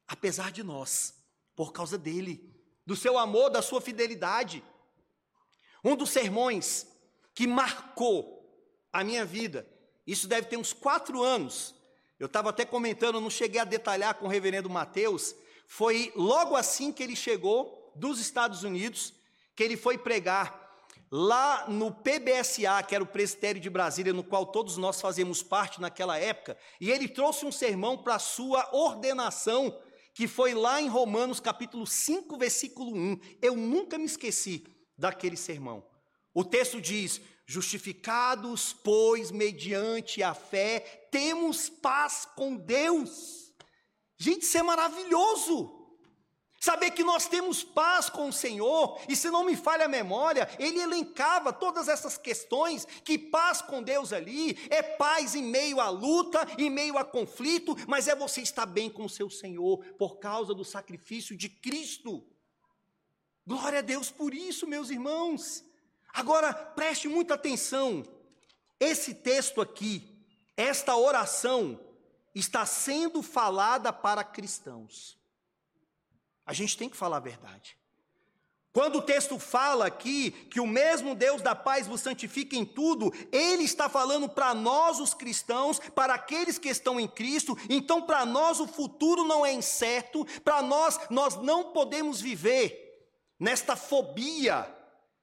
apesar 0.07 0.51
de 0.51 0.63
nós, 0.63 1.15
por 1.55 1.71
causa 1.71 1.97
dele 1.97 2.53
do 2.85 2.95
seu 2.95 3.17
amor, 3.17 3.49
da 3.49 3.61
sua 3.61 3.79
fidelidade. 3.79 4.63
Um 5.83 5.95
dos 5.95 6.09
sermões 6.09 6.87
que 7.33 7.47
marcou 7.47 8.43
a 8.91 9.03
minha 9.03 9.25
vida, 9.25 9.67
isso 10.05 10.27
deve 10.27 10.47
ter 10.47 10.57
uns 10.57 10.73
quatro 10.73 11.23
anos. 11.23 11.73
Eu 12.19 12.27
estava 12.27 12.49
até 12.49 12.65
comentando, 12.65 13.19
não 13.19 13.29
cheguei 13.29 13.59
a 13.59 13.65
detalhar 13.65 14.15
com 14.15 14.25
o 14.25 14.29
reverendo 14.29 14.69
Mateus. 14.69 15.35
Foi 15.65 16.11
logo 16.15 16.55
assim 16.55 16.91
que 16.91 17.01
ele 17.01 17.15
chegou 17.15 17.91
dos 17.95 18.19
Estados 18.19 18.63
Unidos, 18.63 19.13
que 19.55 19.63
ele 19.63 19.77
foi 19.77 19.97
pregar 19.97 20.63
lá 21.11 21.69
no 21.69 21.91
PBSA, 21.91 22.81
que 22.87 22.95
era 22.95 23.03
o 23.03 23.07
Presbitério 23.07 23.61
de 23.61 23.69
Brasília, 23.69 24.11
no 24.11 24.23
qual 24.23 24.47
todos 24.47 24.77
nós 24.77 24.99
fazemos 24.99 25.43
parte 25.43 25.79
naquela 25.79 26.17
época, 26.17 26.57
e 26.81 26.89
ele 26.89 27.07
trouxe 27.07 27.45
um 27.45 27.51
sermão 27.51 27.97
para 27.97 28.17
sua 28.17 28.67
ordenação 28.73 29.77
que 30.13 30.27
foi 30.27 30.53
lá 30.53 30.81
em 30.81 30.87
Romanos 30.87 31.39
capítulo 31.39 31.87
5, 31.87 32.37
versículo 32.37 32.95
1. 32.95 33.19
Eu 33.41 33.55
nunca 33.55 33.97
me 33.97 34.05
esqueci 34.05 34.63
daquele 34.97 35.35
sermão. 35.35 35.83
O 36.33 36.43
texto 36.43 36.79
diz: 36.79 37.19
Justificados, 37.45 38.73
pois, 38.73 39.31
mediante 39.31 40.21
a 40.23 40.33
fé, 40.33 41.07
temos 41.11 41.69
paz 41.69 42.27
com 42.35 42.55
Deus. 42.55 43.42
Gente, 44.17 44.43
isso 44.43 44.57
é 44.57 44.63
maravilhoso. 44.63 45.83
Saber 46.63 46.91
que 46.91 47.03
nós 47.03 47.27
temos 47.27 47.61
paz 47.61 48.09
com 48.09 48.29
o 48.29 48.31
Senhor, 48.31 48.97
e 49.09 49.17
se 49.17 49.29
não 49.29 49.43
me 49.43 49.53
falha 49.53 49.83
a 49.83 49.89
memória, 49.89 50.49
ele 50.57 50.79
elencava 50.79 51.51
todas 51.51 51.89
essas 51.89 52.17
questões, 52.17 52.85
que 53.03 53.17
paz 53.17 53.61
com 53.61 53.83
Deus 53.83 54.13
ali 54.13 54.57
é 54.69 54.81
paz 54.81 55.35
em 55.35 55.43
meio 55.43 55.81
à 55.81 55.89
luta, 55.89 56.47
em 56.57 56.69
meio 56.69 56.97
a 56.97 57.03
conflito, 57.03 57.75
mas 57.85 58.07
é 58.07 58.15
você 58.15 58.41
estar 58.41 58.65
bem 58.65 58.89
com 58.89 59.03
o 59.03 59.09
seu 59.09 59.29
Senhor, 59.29 59.83
por 59.97 60.19
causa 60.19 60.53
do 60.53 60.63
sacrifício 60.63 61.35
de 61.35 61.49
Cristo. 61.49 62.25
Glória 63.45 63.79
a 63.79 63.81
Deus 63.81 64.09
por 64.09 64.33
isso, 64.33 64.65
meus 64.65 64.89
irmãos. 64.89 65.65
Agora, 66.13 66.53
preste 66.53 67.09
muita 67.09 67.33
atenção, 67.33 68.03
esse 68.79 69.13
texto 69.15 69.59
aqui, 69.59 70.25
esta 70.55 70.95
oração, 70.95 71.77
está 72.33 72.65
sendo 72.65 73.21
falada 73.21 73.91
para 73.93 74.23
cristãos. 74.23 75.17
A 76.45 76.53
gente 76.53 76.77
tem 76.77 76.89
que 76.89 76.97
falar 76.97 77.17
a 77.17 77.21
verdade. 77.21 77.77
Quando 78.73 78.97
o 78.97 79.01
texto 79.03 79.37
fala 79.37 79.85
aqui 79.85 80.31
que 80.31 80.59
o 80.59 80.65
mesmo 80.65 81.13
Deus 81.13 81.43
da 81.43 81.53
paz 81.53 81.85
vos 81.85 82.01
santifica 82.01 82.55
em 82.55 82.65
tudo, 82.65 83.13
ele 83.31 83.63
está 83.63 83.87
falando 83.87 84.27
para 84.27 84.55
nós, 84.55 84.99
os 84.99 85.13
cristãos, 85.13 85.77
para 85.77 86.15
aqueles 86.15 86.57
que 86.57 86.69
estão 86.69 86.99
em 86.99 87.07
Cristo. 87.07 87.55
Então, 87.69 88.01
para 88.01 88.25
nós, 88.25 88.59
o 88.59 88.65
futuro 88.65 89.23
não 89.25 89.45
é 89.45 89.53
incerto, 89.53 90.25
para 90.41 90.63
nós, 90.63 90.99
nós 91.11 91.35
não 91.35 91.65
podemos 91.65 92.19
viver 92.19 92.83
nesta 93.39 93.75
fobia 93.75 94.67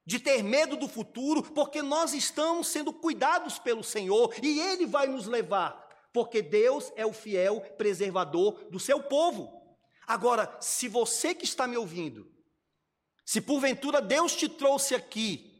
de 0.06 0.20
ter 0.20 0.44
medo 0.44 0.76
do 0.76 0.86
futuro, 0.86 1.42
porque 1.42 1.82
nós 1.82 2.14
estamos 2.14 2.68
sendo 2.68 2.92
cuidados 2.92 3.58
pelo 3.58 3.82
Senhor 3.82 4.32
e 4.40 4.60
Ele 4.60 4.86
vai 4.86 5.08
nos 5.08 5.26
levar, 5.26 5.88
porque 6.12 6.42
Deus 6.42 6.92
é 6.96 7.06
o 7.06 7.12
fiel 7.12 7.60
preservador 7.76 8.68
do 8.70 8.80
seu 8.80 9.02
povo. 9.02 9.60
Agora, 10.06 10.56
se 10.60 10.88
você 10.88 11.34
que 11.34 11.44
está 11.44 11.66
me 11.66 11.76
ouvindo, 11.76 12.30
se 13.24 13.40
porventura 13.40 14.02
Deus 14.02 14.34
te 14.34 14.48
trouxe 14.48 14.94
aqui, 14.94 15.50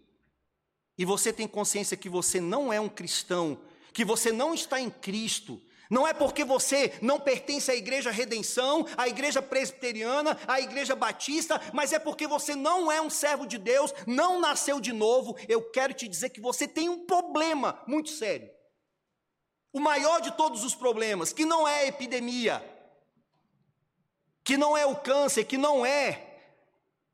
e 0.99 1.05
você 1.05 1.33
tem 1.33 1.47
consciência 1.49 1.97
que 1.97 2.09
você 2.09 2.41
não 2.41 2.73
é 2.73 2.81
um 2.81 2.89
cristão, 2.89 3.63
que 3.93 4.05
você 4.05 4.33
não 4.33 4.53
está 4.53 4.81
em 4.81 4.91
Cristo, 4.91 5.63
não 5.91 6.07
é 6.07 6.13
porque 6.13 6.45
você 6.45 6.93
não 7.03 7.19
pertence 7.19 7.71
à 7.71 7.75
igreja 7.75 8.11
redenção, 8.11 8.87
à 8.97 9.09
igreja 9.09 9.43
presbiteriana, 9.43 10.39
à 10.47 10.61
igreja 10.61 10.95
batista, 10.95 11.61
mas 11.73 11.93
é 11.93 11.99
porque 11.99 12.29
você 12.29 12.55
não 12.55 12.93
é 12.93 13.01
um 13.01 13.11
servo 13.11 13.47
de 13.47 13.59
Deus, 13.59 13.93
não 14.07 14.41
nasceu 14.41 14.81
de 14.81 14.93
novo. 14.93 15.37
Eu 15.49 15.71
quero 15.71 15.93
te 15.93 16.07
dizer 16.07 16.31
que 16.31 16.41
você 16.41 16.69
tem 16.69 16.89
um 16.89 17.07
problema 17.07 17.83
muito 17.89 18.11
sério. 18.11 18.49
O 19.73 19.81
maior 19.81 20.21
de 20.21 20.33
todos 20.33 20.65
os 20.65 20.75
problemas, 20.75 21.33
que 21.33 21.45
não 21.45 21.67
é 21.67 21.81
a 21.81 21.87
epidemia, 21.87 22.63
que 24.43 24.57
não 24.57 24.77
é 24.77 24.85
o 24.85 24.97
câncer, 24.97 25.45
que 25.45 25.57
não 25.57 25.87
é 25.87 26.27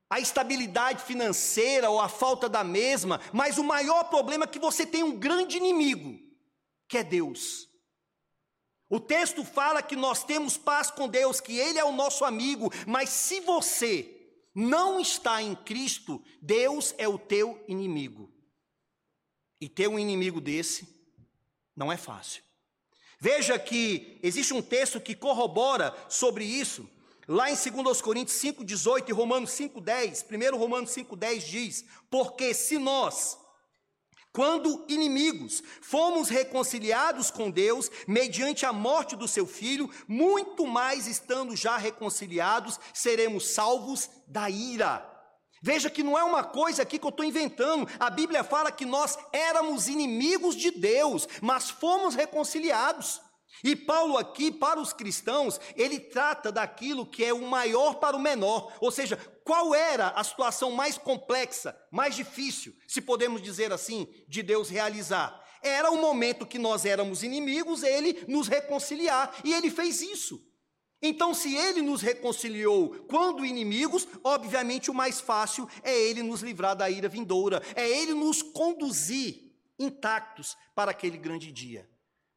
a 0.09 0.21
estabilidade 0.21 1.03
financeira 1.03 1.91
ou 1.91 2.01
a 2.01 2.09
falta 2.09 2.49
da 2.49 2.63
mesma, 2.63 3.21
mas 3.33 3.59
o 3.59 3.65
maior 3.65 4.05
problema 4.05 4.45
é 4.45 4.49
que 4.49 4.59
você 4.59 4.87
tem 4.87 5.03
um 5.03 5.19
grande 5.19 5.57
inimigo, 5.57 6.19
que 6.89 6.99
é 6.99 7.05
Deus. 7.05 7.69
O 8.89 9.01
texto 9.01 9.45
fala 9.45 9.83
que 9.83 9.97
nós 9.97 10.23
temos 10.23 10.57
paz 10.57 10.91
com 10.91 11.09
Deus, 11.09 11.41
que 11.41 11.59
Ele 11.59 11.79
é 11.79 11.85
o 11.85 11.93
nosso 11.93 12.25
amigo, 12.25 12.71
mas 12.87 13.11
se 13.11 13.41
você 13.41 14.13
não 14.55 15.01
está 15.01 15.43
em 15.43 15.55
Cristo, 15.57 16.23
Deus 16.41 16.95
é 16.97 17.09
o 17.09 17.19
teu 17.19 17.63
inimigo. 17.67 18.33
E 19.61 19.69
ter 19.69 19.89
um 19.89 19.99
inimigo 19.99 20.41
desse 20.41 20.89
não 21.75 21.93
é 21.93 21.97
fácil. 21.97 22.46
Veja 23.19 23.59
que 23.59 24.19
existe 24.23 24.53
um 24.53 24.63
texto 24.63 25.01
que 25.01 25.15
corrobora 25.15 25.95
sobre 26.09 26.45
isso. 26.45 26.89
Lá 27.27 27.51
em 27.51 27.57
2 27.57 28.01
Coríntios 28.01 28.39
5,18 28.41 29.09
e 29.09 29.13
Romanos 29.13 29.51
5,10, 29.51 30.53
1 30.55 30.57
Romanos 30.57 30.91
5,10 30.91 31.39
diz: 31.41 31.85
Porque 32.09 32.55
se 32.55 32.79
nós, 32.79 33.37
quando 34.33 34.85
inimigos, 34.87 35.63
fomos 35.81 36.29
reconciliados 36.29 37.31
com 37.31 37.51
Deus 37.51 37.91
mediante 38.07 38.65
a 38.65 38.73
morte 38.73 39.17
do 39.17 39.27
seu 39.27 39.47
filho, 39.47 39.91
muito 40.07 40.67
mais 40.67 41.09
estando 41.09 41.57
já 41.57 41.77
reconciliados, 41.77 42.79
seremos 42.95 43.49
salvos 43.49 44.09
da 44.29 44.49
ira. 44.49 45.16
Veja 45.63 45.91
que 45.91 46.03
não 46.03 46.19
é 46.19 46.23
uma 46.23 46.45
coisa 46.45 46.83
aqui 46.83 46.99
que 46.99 47.07
eu 47.07 47.11
estou 47.11 47.25
inventando. 47.25 47.89
A 47.99 48.11
Bíblia 48.11 48.45
fala 48.45 48.71
que 48.71 48.85
nós 48.85 49.19
éramos 49.33 49.89
inimigos 49.89 50.55
de 50.55 50.71
Deus, 50.71 51.27
mas 51.41 51.71
fomos 51.71 52.15
reconciliados. 52.15 53.21
E 53.65 53.75
Paulo 53.75 54.19
aqui, 54.19 54.51
para 54.51 54.81
os 54.81 54.93
cristãos, 54.93 55.59
ele 55.75 55.99
trata 55.99 56.53
daquilo 56.53 57.07
que 57.07 57.25
é 57.25 57.33
o 57.33 57.47
maior 57.47 57.95
para 57.95 58.17
o 58.17 58.21
menor, 58.21 58.73
ou 58.81 58.91
seja, 58.91 59.17
qual 59.45 59.75
era 59.75 60.09
a 60.09 60.23
situação 60.23 60.73
mais 60.73 60.99
complexa, 60.99 61.77
mais 61.91 62.15
difícil, 62.15 62.75
se 62.87 63.01
podemos 63.01 63.41
dizer 63.41 63.73
assim, 63.73 64.07
de 64.29 64.43
Deus 64.43 64.69
realizar? 64.69 65.43
Era 65.63 65.91
o 65.91 66.01
momento 66.01 66.47
que 66.47 66.59
nós 66.59 66.85
éramos 66.85 67.23
inimigos, 67.23 67.83
ele 67.83 68.25
nos 68.29 68.47
reconciliar, 68.47 69.35
e 69.43 69.55
ele 69.55 69.71
fez 69.71 70.03
isso. 70.03 70.41
Então, 71.03 71.35
se 71.35 71.55
ele 71.55 71.83
nos 71.83 72.01
reconciliou 72.01 72.91
quando 73.09 73.45
inimigos, 73.45 74.09
obviamente 74.25 74.91
o 74.91 74.95
mais 74.95 75.21
fácil 75.21 75.69
é 75.83 75.95
ele 75.95 76.23
nos 76.23 76.41
livrar 76.41 76.75
da 76.75 76.91
ira 76.91 77.09
vindoura, 77.09 77.63
é 77.75 77.89
ele 77.89 78.15
nos 78.15 78.43
conduzir 78.43 79.53
intactos 79.79 80.57
para 80.75 80.91
aquele 80.91 81.19
grande 81.19 81.53
dia 81.53 81.89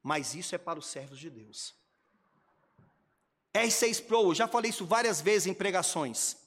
mas 0.01 0.33
isso 0.33 0.55
é 0.55 0.57
para 0.57 0.79
os 0.79 0.87
servos 0.87 1.19
de 1.19 1.29
Deus. 1.29 1.75
R6 3.53 4.03
Pro, 4.03 4.33
já 4.33 4.47
falei 4.47 4.69
isso 4.69 4.85
várias 4.85 5.21
vezes 5.21 5.47
em 5.47 5.53
pregações. 5.53 6.37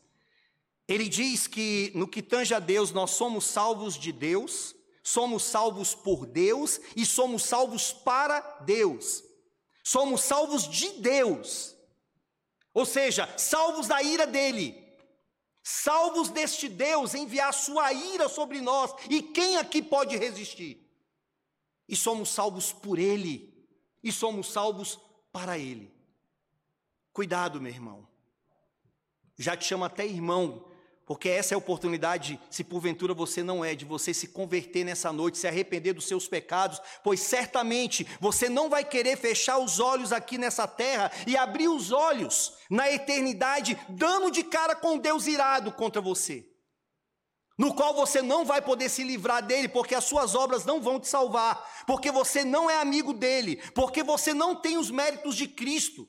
Ele 0.88 1.08
diz 1.08 1.46
que 1.46 1.92
no 1.94 2.08
que 2.08 2.22
tange 2.22 2.54
a 2.54 2.58
Deus, 2.58 2.90
nós 2.92 3.10
somos 3.10 3.44
salvos 3.44 3.94
de 3.94 4.12
Deus, 4.12 4.74
somos 5.02 5.42
salvos 5.42 5.94
por 5.94 6.26
Deus 6.26 6.80
e 6.96 7.04
somos 7.04 7.44
salvos 7.44 7.92
para 7.92 8.40
Deus. 8.60 9.22
Somos 9.84 10.22
salvos 10.22 10.68
de 10.68 10.88
Deus. 11.00 11.76
Ou 12.74 12.86
seja, 12.86 13.28
salvos 13.38 13.86
da 13.88 14.02
ira 14.02 14.26
dele. 14.26 14.82
Salvos 15.62 16.28
deste 16.28 16.68
Deus 16.68 17.14
enviar 17.14 17.52
sua 17.52 17.92
ira 17.92 18.28
sobre 18.28 18.60
nós. 18.60 18.92
E 19.08 19.22
quem 19.22 19.56
aqui 19.56 19.82
pode 19.82 20.16
resistir? 20.16 20.78
E 21.88 21.94
somos 21.94 22.30
salvos 22.30 22.72
por 22.72 22.98
ele. 22.98 23.52
E 24.02 24.10
somos 24.10 24.50
salvos 24.50 24.98
para 25.30 25.58
ele. 25.58 25.92
Cuidado, 27.12 27.60
meu 27.60 27.70
irmão. 27.70 28.08
Já 29.38 29.56
te 29.56 29.64
chamo 29.64 29.84
até 29.84 30.06
irmão, 30.06 30.64
porque 31.04 31.28
essa 31.28 31.52
é 31.52 31.56
a 31.56 31.58
oportunidade, 31.58 32.38
se 32.48 32.62
porventura 32.62 33.12
você 33.12 33.42
não 33.42 33.64
é, 33.64 33.74
de 33.74 33.84
você 33.84 34.14
se 34.14 34.28
converter 34.28 34.84
nessa 34.84 35.12
noite, 35.12 35.36
se 35.36 35.48
arrepender 35.48 35.92
dos 35.92 36.06
seus 36.06 36.28
pecados, 36.28 36.80
pois 37.02 37.20
certamente 37.20 38.06
você 38.20 38.48
não 38.48 38.70
vai 38.70 38.84
querer 38.84 39.16
fechar 39.16 39.58
os 39.58 39.80
olhos 39.80 40.12
aqui 40.12 40.38
nessa 40.38 40.66
terra 40.66 41.10
e 41.26 41.36
abrir 41.36 41.68
os 41.68 41.90
olhos 41.90 42.54
na 42.70 42.90
eternidade, 42.90 43.76
dando 43.88 44.30
de 44.30 44.44
cara 44.44 44.76
com 44.76 44.96
Deus 44.96 45.26
irado 45.26 45.72
contra 45.72 46.00
você, 46.00 46.46
no 47.58 47.74
qual 47.74 47.94
você 47.94 48.22
não 48.22 48.44
vai 48.44 48.62
poder 48.62 48.88
se 48.88 49.02
livrar 49.02 49.44
dele, 49.44 49.68
porque 49.68 49.96
as 49.96 50.04
suas 50.04 50.36
obras 50.36 50.64
não 50.64 50.80
vão 50.80 51.00
te 51.00 51.08
salvar, 51.08 51.84
porque 51.84 52.12
você 52.12 52.44
não 52.44 52.70
é 52.70 52.76
amigo 52.76 53.12
dele, 53.12 53.56
porque 53.74 54.04
você 54.04 54.32
não 54.32 54.54
tem 54.54 54.78
os 54.78 54.90
méritos 54.90 55.34
de 55.34 55.48
Cristo. 55.48 56.08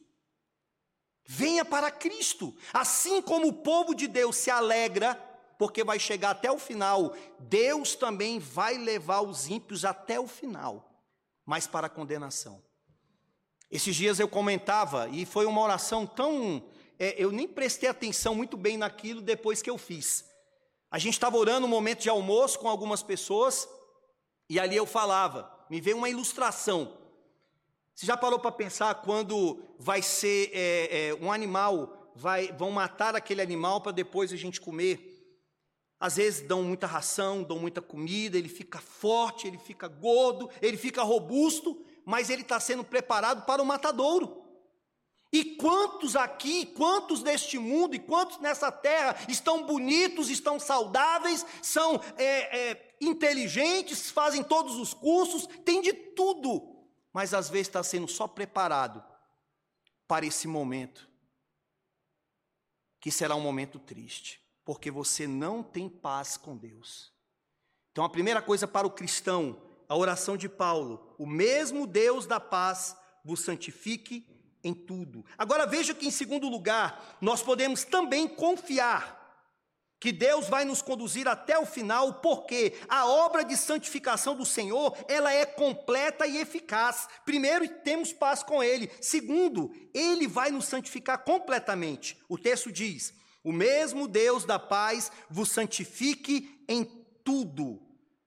Venha 1.26 1.64
para 1.64 1.90
Cristo, 1.90 2.54
assim 2.74 3.22
como 3.22 3.48
o 3.48 3.54
povo 3.54 3.96
de 3.96 4.08
Deus 4.08 4.36
se 4.36 4.52
alegra, 4.52 5.16
porque 5.58 5.84
vai 5.84 5.98
chegar 5.98 6.32
até 6.32 6.52
o 6.52 6.60
final, 6.60 7.16
Deus 7.40 7.96
também 7.96 8.40
vai 8.40 8.78
levar 8.78 9.22
os 9.22 9.48
ímpios 9.48 9.86
até 9.86 10.20
o 10.20 10.28
final, 10.28 10.92
mas 11.46 11.66
para 11.66 11.88
a 11.88 11.90
condenação. 11.90 12.62
Esses 13.72 13.96
dias 13.96 14.20
eu 14.20 14.28
comentava, 14.28 15.08
e 15.10 15.26
foi 15.26 15.46
uma 15.46 15.62
oração 15.62 16.06
tão. 16.06 16.64
É, 17.00 17.16
eu 17.18 17.32
nem 17.32 17.48
prestei 17.48 17.90
atenção 17.90 18.36
muito 18.36 18.56
bem 18.56 18.78
naquilo 18.78 19.22
depois 19.22 19.62
que 19.62 19.70
eu 19.70 19.78
fiz. 19.78 20.26
A 20.92 21.00
gente 21.00 21.14
estava 21.14 21.38
orando 21.38 21.66
um 21.66 21.70
momento 21.70 22.02
de 22.02 22.10
almoço 22.10 22.60
com 22.60 22.68
algumas 22.68 23.02
pessoas, 23.02 23.68
e 24.48 24.60
ali 24.60 24.76
eu 24.76 24.86
falava, 24.86 25.50
me 25.70 25.82
veio 25.82 25.98
uma 25.98 26.10
ilustração. 26.10 27.03
Você 27.96 28.06
já 28.06 28.18
parou 28.18 28.40
para 28.40 28.52
pensar 28.52 28.96
quando 28.96 29.64
vai 29.78 30.02
ser 30.02 30.50
é, 30.54 31.10
é, 31.10 31.14
um 31.16 31.32
animal, 31.32 32.12
vai, 32.16 32.52
vão 32.52 32.72
matar 32.72 33.16
aquele 33.16 33.42
animal 33.42 33.82
para 33.82 33.92
depois 33.92 34.34
a 34.34 34.36
gente 34.36 34.60
comer? 34.60 35.12
Às 36.00 36.18
vezes 36.18 36.48
dão 36.48 36.64
muita 36.64 36.88
ração, 36.88 37.44
dão 37.44 37.60
muita 37.60 37.82
comida, 37.82 38.38
ele 38.38 38.50
fica 38.50 38.80
forte, 38.80 39.48
ele 39.48 39.58
fica 39.58 39.88
gordo, 39.88 40.50
ele 40.62 40.76
fica 40.76 41.04
robusto, 41.04 41.82
mas 42.04 42.30
ele 42.30 42.42
está 42.42 42.60
sendo 42.60 42.84
preparado 42.84 43.46
para 43.46 43.62
o 43.62 43.66
matadouro. 43.66 44.44
E 45.32 45.56
quantos 45.56 46.16
aqui, 46.16 46.66
quantos 46.66 47.24
neste 47.24 47.58
mundo 47.58 47.96
e 47.96 48.00
quantos 48.00 48.40
nessa 48.40 48.72
terra 48.72 49.16
estão 49.28 49.66
bonitos, 49.66 50.30
estão 50.30 50.60
saudáveis, 50.60 51.46
são 51.62 52.00
é, 52.18 52.72
é, 52.72 52.96
inteligentes, 53.02 54.12
fazem 54.12 54.44
todos 54.44 54.76
os 54.76 54.94
cursos, 54.94 55.48
tem 55.64 55.82
de 55.82 55.94
tudo, 55.94 56.73
mas 57.14 57.34
às 57.34 57.50
vezes 57.50 57.68
está 57.68 57.84
sendo 57.84 58.08
só 58.08 58.28
preparado 58.28 59.04
para 60.08 60.26
esse 60.26 60.48
momento, 60.48 61.08
que 63.00 63.12
será 63.12 63.36
um 63.36 63.42
momento 63.42 63.78
triste, 63.78 64.42
porque 64.66 64.90
você 64.90 65.28
não 65.28 65.62
tem 65.62 65.88
paz 65.88 66.36
com 66.36 66.58
Deus. 66.58 67.14
Então, 67.92 68.04
a 68.04 68.10
primeira 68.10 68.42
coisa 68.42 68.68
para 68.68 68.88
o 68.88 68.92
cristão, 68.92 69.62
a 69.88 69.96
oração 69.96 70.36
de 70.36 70.50
Paulo: 70.50 71.16
o 71.18 71.28
mesmo 71.28 71.86
Deus 71.86 72.26
da 72.26 72.40
paz 72.40 72.98
vos 73.24 73.42
santifique 73.42 74.28
em 74.64 74.74
tudo. 74.74 75.24
Agora 75.38 75.68
veja 75.68 75.94
que, 75.94 76.08
em 76.08 76.12
segundo 76.12 76.50
lugar, 76.50 77.18
nós 77.22 77.44
podemos 77.44 77.84
também 77.84 78.28
confiar 78.28 79.23
que 80.04 80.12
Deus 80.12 80.50
vai 80.50 80.66
nos 80.66 80.82
conduzir 80.82 81.30
até 81.30 81.58
o 81.58 81.66
final, 81.66 82.16
porque 82.16 82.74
a 82.90 83.08
obra 83.08 83.42
de 83.42 83.56
santificação 83.56 84.36
do 84.36 84.46
Senhor, 84.46 84.98
ela 85.08 85.32
é 85.32 85.46
completa 85.46 86.28
e 86.28 86.40
eficaz. 86.40 87.08
Primeiro, 87.24 87.66
temos 87.86 88.12
paz 88.12 88.44
com 88.44 88.62
ele. 88.62 88.92
Segundo, 89.00 89.72
ele 89.94 90.28
vai 90.28 90.52
nos 90.52 90.66
santificar 90.66 91.24
completamente. 91.24 92.18
O 92.28 92.38
texto 92.38 92.70
diz: 92.70 93.14
"O 93.42 93.54
mesmo 93.54 94.06
Deus 94.06 94.44
da 94.44 94.60
paz 94.60 95.10
vos 95.30 95.50
santifique 95.50 96.62
em 96.68 96.84
tudo, 97.24 97.82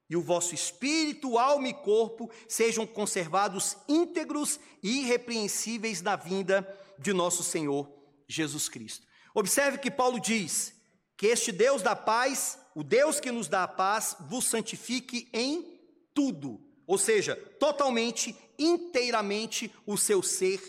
e 0.08 0.16
o 0.16 0.22
vosso 0.22 0.54
espírito, 0.54 1.36
alma 1.36 1.68
e 1.68 1.74
corpo 1.74 2.30
sejam 2.48 2.86
conservados 2.86 3.76
íntegros 3.86 4.58
e 4.82 5.02
irrepreensíveis 5.02 6.00
na 6.00 6.16
vinda 6.16 6.66
de 6.98 7.12
nosso 7.12 7.44
Senhor 7.44 7.86
Jesus 8.26 8.66
Cristo." 8.66 9.06
Observe 9.34 9.76
que 9.76 9.90
Paulo 9.90 10.18
diz: 10.18 10.74
que 11.16 11.26
este 11.26 11.50
Deus 11.50 11.82
da 11.82 11.96
paz, 11.96 12.58
o 12.74 12.84
Deus 12.84 13.18
que 13.20 13.32
nos 13.32 13.48
dá 13.48 13.64
a 13.64 13.68
paz, 13.68 14.16
vos 14.28 14.44
santifique 14.44 15.28
em 15.32 15.80
tudo, 16.12 16.60
ou 16.86 16.98
seja, 16.98 17.36
totalmente, 17.58 18.36
inteiramente 18.58 19.72
o 19.86 19.96
seu 19.96 20.22
ser 20.22 20.60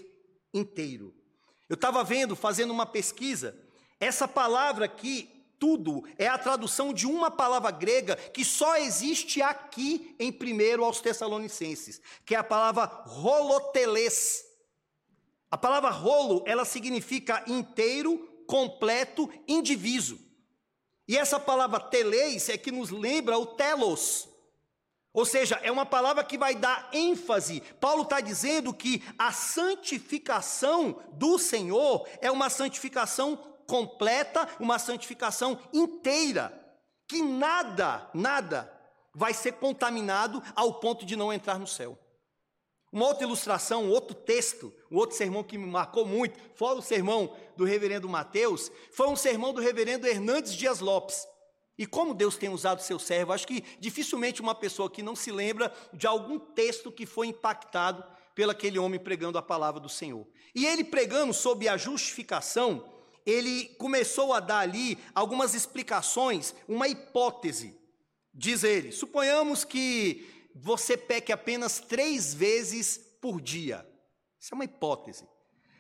inteiro. 0.54 1.14
Eu 1.70 1.76
estava 1.76 2.04
vendo, 2.04 2.36
fazendo 2.36 2.72
uma 2.72 2.86
pesquisa, 2.86 3.58
essa 4.00 4.28
palavra 4.28 4.86
aqui, 4.86 5.30
tudo, 5.60 6.04
é 6.18 6.28
a 6.28 6.38
tradução 6.38 6.94
de 6.94 7.08
uma 7.08 7.32
palavra 7.32 7.72
grega 7.72 8.16
que 8.16 8.46
só 8.46 8.78
existe 8.78 9.42
aqui 9.42 10.16
em 10.20 10.32
1 10.32 10.84
aos 10.84 11.02
Tessalonicenses, 11.02 12.00
que 12.26 12.36
é 12.36 12.38
a 12.38 12.44
palavra 12.44 12.86
roloteles. 13.06 14.46
A 15.50 15.58
palavra 15.58 15.90
rolo, 15.90 16.44
ela 16.46 16.64
significa 16.64 17.44
inteiro, 17.48 18.44
completo, 18.46 19.30
indiviso. 19.48 20.27
E 21.08 21.18
essa 21.18 21.40
palavra 21.40 21.80
teleis 21.80 22.50
é 22.50 22.58
que 22.58 22.72
nos 22.72 22.90
lembra 22.90 23.38
o 23.38 23.46
telos. 23.46 24.28
Ou 25.14 25.26
seja, 25.26 25.60
é 25.64 25.72
uma 25.72 25.86
palavra 25.86 26.24
que 26.24 26.38
vai 26.38 26.54
dar 26.54 26.90
ênfase. 26.92 27.62
Paulo 27.80 28.04
está 28.04 28.20
dizendo 28.20 28.74
que 28.74 29.04
a 29.18 29.32
santificação 29.32 31.02
do 31.14 31.40
Senhor 31.40 32.08
é 32.22 32.30
uma 32.30 32.50
santificação 32.50 33.36
completa, 33.66 34.48
uma 34.60 34.78
santificação 34.78 35.60
inteira. 35.74 36.54
Que 37.08 37.22
nada, 37.22 38.10
nada 38.14 38.72
vai 39.16 39.34
ser 39.34 39.54
contaminado 39.54 40.44
ao 40.56 40.76
ponto 40.76 41.06
de 41.06 41.16
não 41.16 41.34
entrar 41.34 41.58
no 41.58 41.66
céu. 41.66 41.98
Uma 42.98 43.10
outra 43.10 43.26
ilustração, 43.26 43.84
um 43.84 43.92
outro 43.92 44.16
texto, 44.16 44.74
um 44.90 44.98
outro 44.98 45.16
sermão 45.16 45.44
que 45.44 45.56
me 45.56 45.68
marcou 45.68 46.04
muito, 46.04 46.40
fora 46.56 46.80
o 46.80 46.82
sermão 46.82 47.32
do 47.56 47.64
reverendo 47.64 48.10
Mateus, 48.10 48.72
foi 48.92 49.08
um 49.08 49.16
sermão 49.16 49.54
do 49.54 49.62
reverendo 49.62 50.08
Hernandes 50.08 50.52
Dias 50.56 50.80
Lopes. 50.80 51.28
E 51.78 51.86
como 51.86 52.16
Deus 52.16 52.38
tem 52.38 52.50
usado 52.50 52.82
seu 52.82 52.98
servo, 52.98 53.34
acho 53.34 53.46
que 53.46 53.64
dificilmente 53.80 54.42
uma 54.42 54.56
pessoa 54.56 54.90
que 54.90 55.04
não 55.04 55.16
se 55.16 55.32
lembra 55.32 55.72
de 55.94 56.08
algum 56.08 56.40
texto 56.40 56.92
que 56.92 57.06
foi 57.06 57.28
impactado 57.28 58.04
pelo 58.34 58.50
aquele 58.50 58.80
homem 58.80 59.00
pregando 59.00 59.38
a 59.38 59.44
palavra 59.44 59.80
do 59.80 59.90
Senhor. 59.90 60.26
E 60.56 60.66
ele 60.66 60.84
pregando 60.84 61.36
sobre 61.36 61.68
a 61.68 61.78
justificação, 61.78 62.84
ele 63.24 63.76
começou 63.78 64.34
a 64.34 64.40
dar 64.40 64.62
ali 64.62 64.98
algumas 65.14 65.54
explicações, 65.54 66.56
uma 66.68 66.88
hipótese. 66.88 67.80
Diz 68.34 68.64
ele: 68.64 68.92
suponhamos 68.92 69.64
que 69.64 70.37
você 70.62 70.98
peque 70.98 71.32
apenas 71.32 71.80
três 71.80 72.34
vezes 72.34 72.98
por 73.22 73.42
dia. 73.42 73.88
Isso 74.40 74.54
é 74.54 74.56
uma 74.56 74.66
hipótese. 74.66 75.26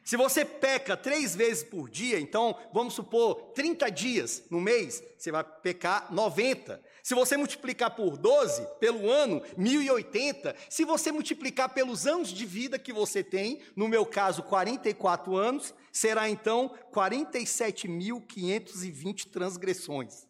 Se 0.07 0.15
você 0.15 0.45
peca 0.45 0.95
três 0.95 1.35
vezes 1.35 1.65
por 1.65 1.89
dia, 1.89 2.17
então 2.17 2.55
vamos 2.73 2.93
supor 2.93 3.51
30 3.53 3.91
dias 3.91 4.41
no 4.49 4.61
mês, 4.61 5.03
você 5.17 5.33
vai 5.33 5.43
pecar 5.43 6.13
90. 6.13 6.81
Se 7.03 7.13
você 7.13 7.35
multiplicar 7.35 7.93
por 7.93 8.17
12 8.17 8.65
pelo 8.79 9.11
ano, 9.11 9.43
1080. 9.57 10.55
Se 10.69 10.85
você 10.85 11.11
multiplicar 11.11 11.73
pelos 11.73 12.07
anos 12.07 12.29
de 12.29 12.45
vida 12.45 12.79
que 12.79 12.93
você 12.93 13.21
tem, 13.21 13.61
no 13.75 13.89
meu 13.89 14.05
caso 14.05 14.43
44 14.43 15.35
anos, 15.35 15.73
será 15.91 16.29
então 16.29 16.73
47.520 16.93 19.29
transgressões. 19.29 20.25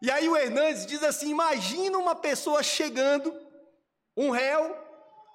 E 0.00 0.08
aí 0.10 0.28
o 0.28 0.36
Hernandes 0.36 0.84
diz 0.86 1.02
assim: 1.02 1.30
imagina 1.30 1.98
uma 1.98 2.14
pessoa 2.14 2.62
chegando, 2.62 3.34
um 4.16 4.30
réu, 4.30 4.76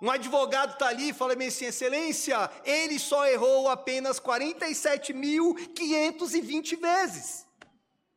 um 0.02 0.10
advogado 0.12 0.73
está 0.73 0.88
ali 0.88 1.10
e 1.10 1.13
fala 1.13 1.34
assim, 1.34 1.65
excelência, 1.65 2.49
ele 2.65 2.97
só 2.99 3.26
errou 3.26 3.69
apenas 3.69 4.19
47.520 4.19 6.78
vezes. 6.78 7.45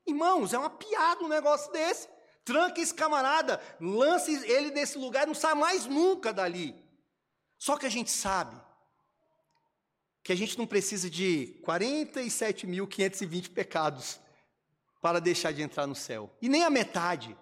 Irmãos, 0.04 0.52
é 0.52 0.59
uma 0.59 0.70
piada 0.70 1.22
um 1.24 1.28
negócio 1.28 1.70
desse. 1.72 2.09
Tranca 2.44 2.80
esse 2.80 2.92
camarada, 2.94 3.61
lance 3.80 4.32
ele 4.46 4.70
desse 4.70 4.98
lugar, 4.98 5.26
não 5.26 5.35
sai 5.35 5.54
mais 5.54 5.87
nunca 5.87 6.32
dali. 6.32 6.76
Só 7.59 7.76
que 7.76 7.87
a 7.87 7.88
gente 7.88 8.11
sabe 8.11 8.54
que 10.22 10.32
a 10.32 10.37
gente 10.37 10.59
não 10.59 10.66
precisa 10.66 11.09
de 11.09 11.56
47.520 11.64 13.52
pecados 13.52 14.18
para 15.00 15.20
deixar 15.20 15.52
de 15.52 15.62
entrar 15.62 15.87
no 15.87 15.94
céu. 15.94 16.30
E 16.40 16.48
nem 16.48 16.64
a 16.64 16.70
metade. 16.70 17.37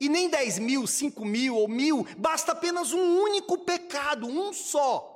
E 0.00 0.08
nem 0.08 0.28
dez 0.28 0.58
mil, 0.58 0.86
cinco 0.86 1.24
mil 1.24 1.56
ou 1.56 1.66
mil, 1.66 2.06
basta 2.16 2.52
apenas 2.52 2.92
um 2.92 3.18
único 3.20 3.58
pecado, 3.58 4.26
um 4.26 4.52
só. 4.52 5.14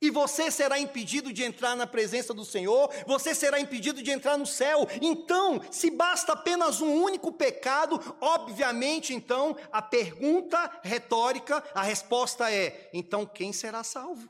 E 0.00 0.10
você 0.10 0.50
será 0.50 0.80
impedido 0.80 1.32
de 1.32 1.44
entrar 1.44 1.76
na 1.76 1.86
presença 1.86 2.34
do 2.34 2.44
Senhor, 2.44 2.90
você 3.06 3.36
será 3.36 3.60
impedido 3.60 4.02
de 4.02 4.10
entrar 4.10 4.36
no 4.36 4.44
céu. 4.44 4.88
Então, 5.00 5.60
se 5.70 5.92
basta 5.92 6.32
apenas 6.32 6.80
um 6.80 6.92
único 6.92 7.30
pecado, 7.30 8.00
obviamente, 8.20 9.14
então, 9.14 9.56
a 9.70 9.80
pergunta 9.80 10.80
retórica, 10.82 11.62
a 11.72 11.82
resposta 11.82 12.50
é: 12.50 12.90
então 12.92 13.24
quem 13.24 13.52
será 13.52 13.84
salvo? 13.84 14.28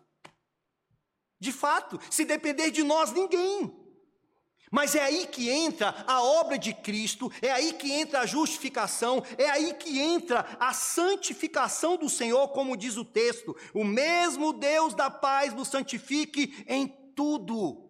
De 1.40 1.50
fato, 1.50 1.98
se 2.10 2.26
depender 2.26 2.70
de 2.70 2.82
nós, 2.82 3.10
ninguém. 3.10 3.81
Mas 4.72 4.94
é 4.94 5.02
aí 5.02 5.26
que 5.26 5.50
entra 5.50 5.94
a 6.06 6.22
obra 6.22 6.56
de 6.56 6.72
Cristo, 6.72 7.30
é 7.42 7.52
aí 7.52 7.74
que 7.74 7.92
entra 7.92 8.20
a 8.20 8.26
justificação, 8.26 9.22
é 9.36 9.50
aí 9.50 9.74
que 9.74 10.00
entra 10.00 10.56
a 10.58 10.72
santificação 10.72 11.98
do 11.98 12.08
Senhor, 12.08 12.48
como 12.48 12.74
diz 12.74 12.96
o 12.96 13.04
texto: 13.04 13.54
o 13.74 13.84
mesmo 13.84 14.50
Deus 14.50 14.94
da 14.94 15.10
paz 15.10 15.52
nos 15.52 15.68
santifique 15.68 16.64
em 16.66 16.88
tudo. 17.14 17.86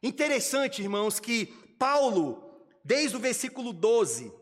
Interessante, 0.00 0.80
irmãos, 0.80 1.18
que 1.18 1.46
Paulo, 1.80 2.64
desde 2.84 3.16
o 3.16 3.20
versículo 3.20 3.72
12 3.72 4.32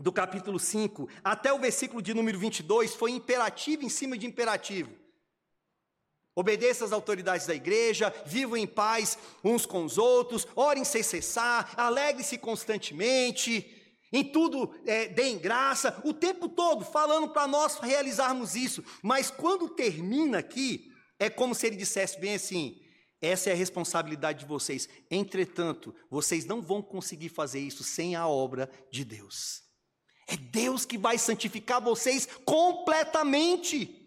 do 0.00 0.12
capítulo 0.12 0.58
5 0.58 1.08
até 1.22 1.52
o 1.52 1.60
versículo 1.60 2.02
de 2.02 2.12
número 2.12 2.36
22, 2.36 2.96
foi 2.96 3.12
imperativo 3.12 3.84
em 3.84 3.88
cima 3.88 4.18
de 4.18 4.26
imperativo. 4.26 5.03
Obedeça 6.36 6.84
às 6.84 6.92
autoridades 6.92 7.46
da 7.46 7.54
igreja, 7.54 8.12
vivam 8.26 8.56
em 8.56 8.66
paz 8.66 9.16
uns 9.42 9.64
com 9.64 9.84
os 9.84 9.98
outros, 9.98 10.46
orem 10.56 10.84
sem 10.84 11.02
cessar, 11.02 11.72
alegre-se 11.76 12.36
constantemente, 12.38 13.82
em 14.12 14.22
tudo 14.22 14.74
é, 14.86 15.08
deem 15.08 15.38
graça, 15.38 16.00
o 16.04 16.12
tempo 16.12 16.48
todo 16.48 16.84
falando 16.84 17.28
para 17.28 17.46
nós 17.46 17.78
realizarmos 17.78 18.54
isso. 18.54 18.84
Mas 19.02 19.30
quando 19.30 19.68
termina 19.68 20.38
aqui, 20.38 20.88
é 21.18 21.30
como 21.30 21.54
se 21.54 21.66
ele 21.66 21.76
dissesse 21.76 22.20
bem 22.20 22.34
assim: 22.34 22.80
essa 23.20 23.50
é 23.50 23.52
a 23.52 23.56
responsabilidade 23.56 24.40
de 24.40 24.44
vocês. 24.46 24.88
Entretanto, 25.10 25.94
vocês 26.10 26.44
não 26.44 26.60
vão 26.60 26.82
conseguir 26.82 27.28
fazer 27.28 27.60
isso 27.60 27.82
sem 27.82 28.14
a 28.14 28.28
obra 28.28 28.70
de 28.90 29.04
Deus. 29.04 29.62
É 30.28 30.36
Deus 30.36 30.84
que 30.84 30.98
vai 30.98 31.18
santificar 31.18 31.80
vocês 31.80 32.28
completamente. 32.44 34.03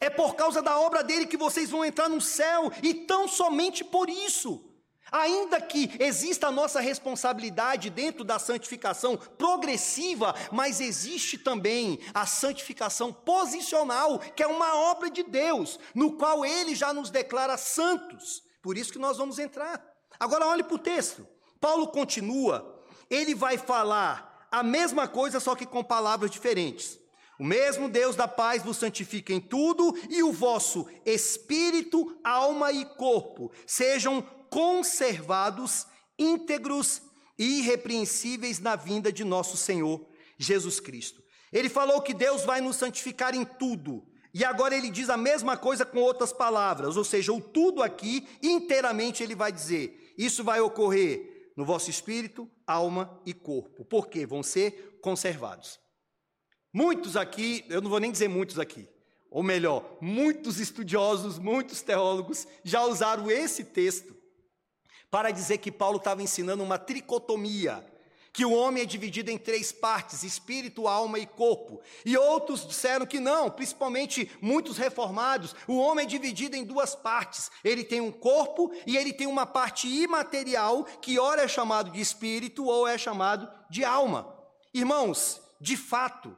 É 0.00 0.08
por 0.08 0.34
causa 0.34 0.62
da 0.62 0.80
obra 0.80 1.04
dele 1.04 1.26
que 1.26 1.36
vocês 1.36 1.70
vão 1.70 1.84
entrar 1.84 2.08
no 2.08 2.20
céu, 2.20 2.72
e 2.82 2.94
tão 2.94 3.28
somente 3.28 3.84
por 3.84 4.08
isso. 4.08 4.66
Ainda 5.12 5.60
que 5.60 5.90
exista 5.98 6.46
a 6.46 6.52
nossa 6.52 6.80
responsabilidade 6.80 7.90
dentro 7.90 8.22
da 8.22 8.38
santificação 8.38 9.16
progressiva, 9.16 10.34
mas 10.52 10.80
existe 10.80 11.36
também 11.36 11.98
a 12.14 12.26
santificação 12.26 13.12
posicional, 13.12 14.20
que 14.20 14.42
é 14.42 14.46
uma 14.46 14.74
obra 14.90 15.10
de 15.10 15.24
Deus, 15.24 15.78
no 15.94 16.16
qual 16.16 16.44
ele 16.44 16.74
já 16.74 16.92
nos 16.92 17.10
declara 17.10 17.58
santos. 17.58 18.42
Por 18.62 18.78
isso 18.78 18.92
que 18.92 18.98
nós 18.98 19.18
vamos 19.18 19.38
entrar. 19.38 19.84
Agora 20.18 20.46
olhe 20.46 20.62
para 20.62 20.76
o 20.76 20.78
texto. 20.78 21.26
Paulo 21.60 21.88
continua, 21.88 22.82
ele 23.10 23.34
vai 23.34 23.58
falar 23.58 24.46
a 24.50 24.62
mesma 24.62 25.08
coisa, 25.08 25.40
só 25.40 25.54
que 25.54 25.66
com 25.66 25.82
palavras 25.82 26.30
diferentes. 26.30 26.98
O 27.40 27.44
mesmo 27.44 27.88
Deus 27.88 28.16
da 28.16 28.28
paz 28.28 28.62
vos 28.62 28.76
santifica 28.76 29.32
em 29.32 29.40
tudo, 29.40 29.98
e 30.10 30.22
o 30.22 30.30
vosso 30.30 30.86
espírito, 31.06 32.14
alma 32.22 32.70
e 32.70 32.84
corpo 32.84 33.50
sejam 33.66 34.20
conservados 34.50 35.86
íntegros 36.18 37.00
e 37.38 37.60
irrepreensíveis 37.60 38.58
na 38.58 38.76
vinda 38.76 39.10
de 39.10 39.24
nosso 39.24 39.56
Senhor 39.56 40.06
Jesus 40.36 40.80
Cristo. 40.80 41.22
Ele 41.50 41.70
falou 41.70 42.02
que 42.02 42.12
Deus 42.12 42.44
vai 42.44 42.60
nos 42.60 42.76
santificar 42.76 43.34
em 43.34 43.46
tudo. 43.46 44.06
E 44.34 44.44
agora 44.44 44.76
ele 44.76 44.90
diz 44.90 45.08
a 45.08 45.16
mesma 45.16 45.56
coisa 45.56 45.86
com 45.86 45.98
outras 45.98 46.34
palavras, 46.34 46.98
ou 46.98 47.04
seja, 47.04 47.32
o 47.32 47.40
tudo 47.40 47.82
aqui 47.82 48.28
inteiramente 48.42 49.22
ele 49.22 49.34
vai 49.34 49.50
dizer. 49.50 50.12
Isso 50.18 50.44
vai 50.44 50.60
ocorrer 50.60 51.50
no 51.56 51.64
vosso 51.64 51.88
espírito, 51.88 52.46
alma 52.66 53.18
e 53.24 53.32
corpo. 53.32 53.82
Porque 53.82 54.26
vão 54.26 54.42
ser 54.42 54.98
conservados. 55.00 55.80
Muitos 56.72 57.16
aqui, 57.16 57.64
eu 57.68 57.80
não 57.80 57.90
vou 57.90 57.98
nem 57.98 58.12
dizer 58.12 58.28
muitos 58.28 58.58
aqui, 58.58 58.88
ou 59.30 59.42
melhor, 59.42 59.84
muitos 60.00 60.60
estudiosos, 60.60 61.38
muitos 61.38 61.82
teólogos 61.82 62.46
já 62.62 62.84
usaram 62.84 63.30
esse 63.30 63.64
texto 63.64 64.14
para 65.10 65.32
dizer 65.32 65.58
que 65.58 65.72
Paulo 65.72 65.96
estava 65.96 66.22
ensinando 66.22 66.62
uma 66.62 66.78
tricotomia, 66.78 67.84
que 68.32 68.44
o 68.44 68.52
homem 68.52 68.84
é 68.84 68.86
dividido 68.86 69.30
em 69.30 69.36
três 69.36 69.72
partes: 69.72 70.22
espírito, 70.22 70.86
alma 70.86 71.18
e 71.18 71.26
corpo. 71.26 71.80
E 72.04 72.16
outros 72.16 72.66
disseram 72.66 73.04
que 73.04 73.18
não, 73.18 73.50
principalmente 73.50 74.30
muitos 74.40 74.78
reformados, 74.78 75.54
o 75.66 75.76
homem 75.76 76.04
é 76.04 76.08
dividido 76.08 76.54
em 76.54 76.64
duas 76.64 76.94
partes. 76.94 77.50
Ele 77.64 77.82
tem 77.82 78.00
um 78.00 78.12
corpo 78.12 78.72
e 78.86 78.96
ele 78.96 79.12
tem 79.12 79.26
uma 79.26 79.46
parte 79.46 79.88
imaterial, 79.88 80.84
que 80.84 81.18
ora 81.18 81.42
é 81.42 81.48
chamado 81.48 81.90
de 81.90 82.00
espírito 82.00 82.64
ou 82.64 82.86
é 82.86 82.96
chamado 82.96 83.50
de 83.68 83.84
alma. 83.84 84.32
Irmãos, 84.72 85.42
de 85.60 85.76
fato, 85.76 86.36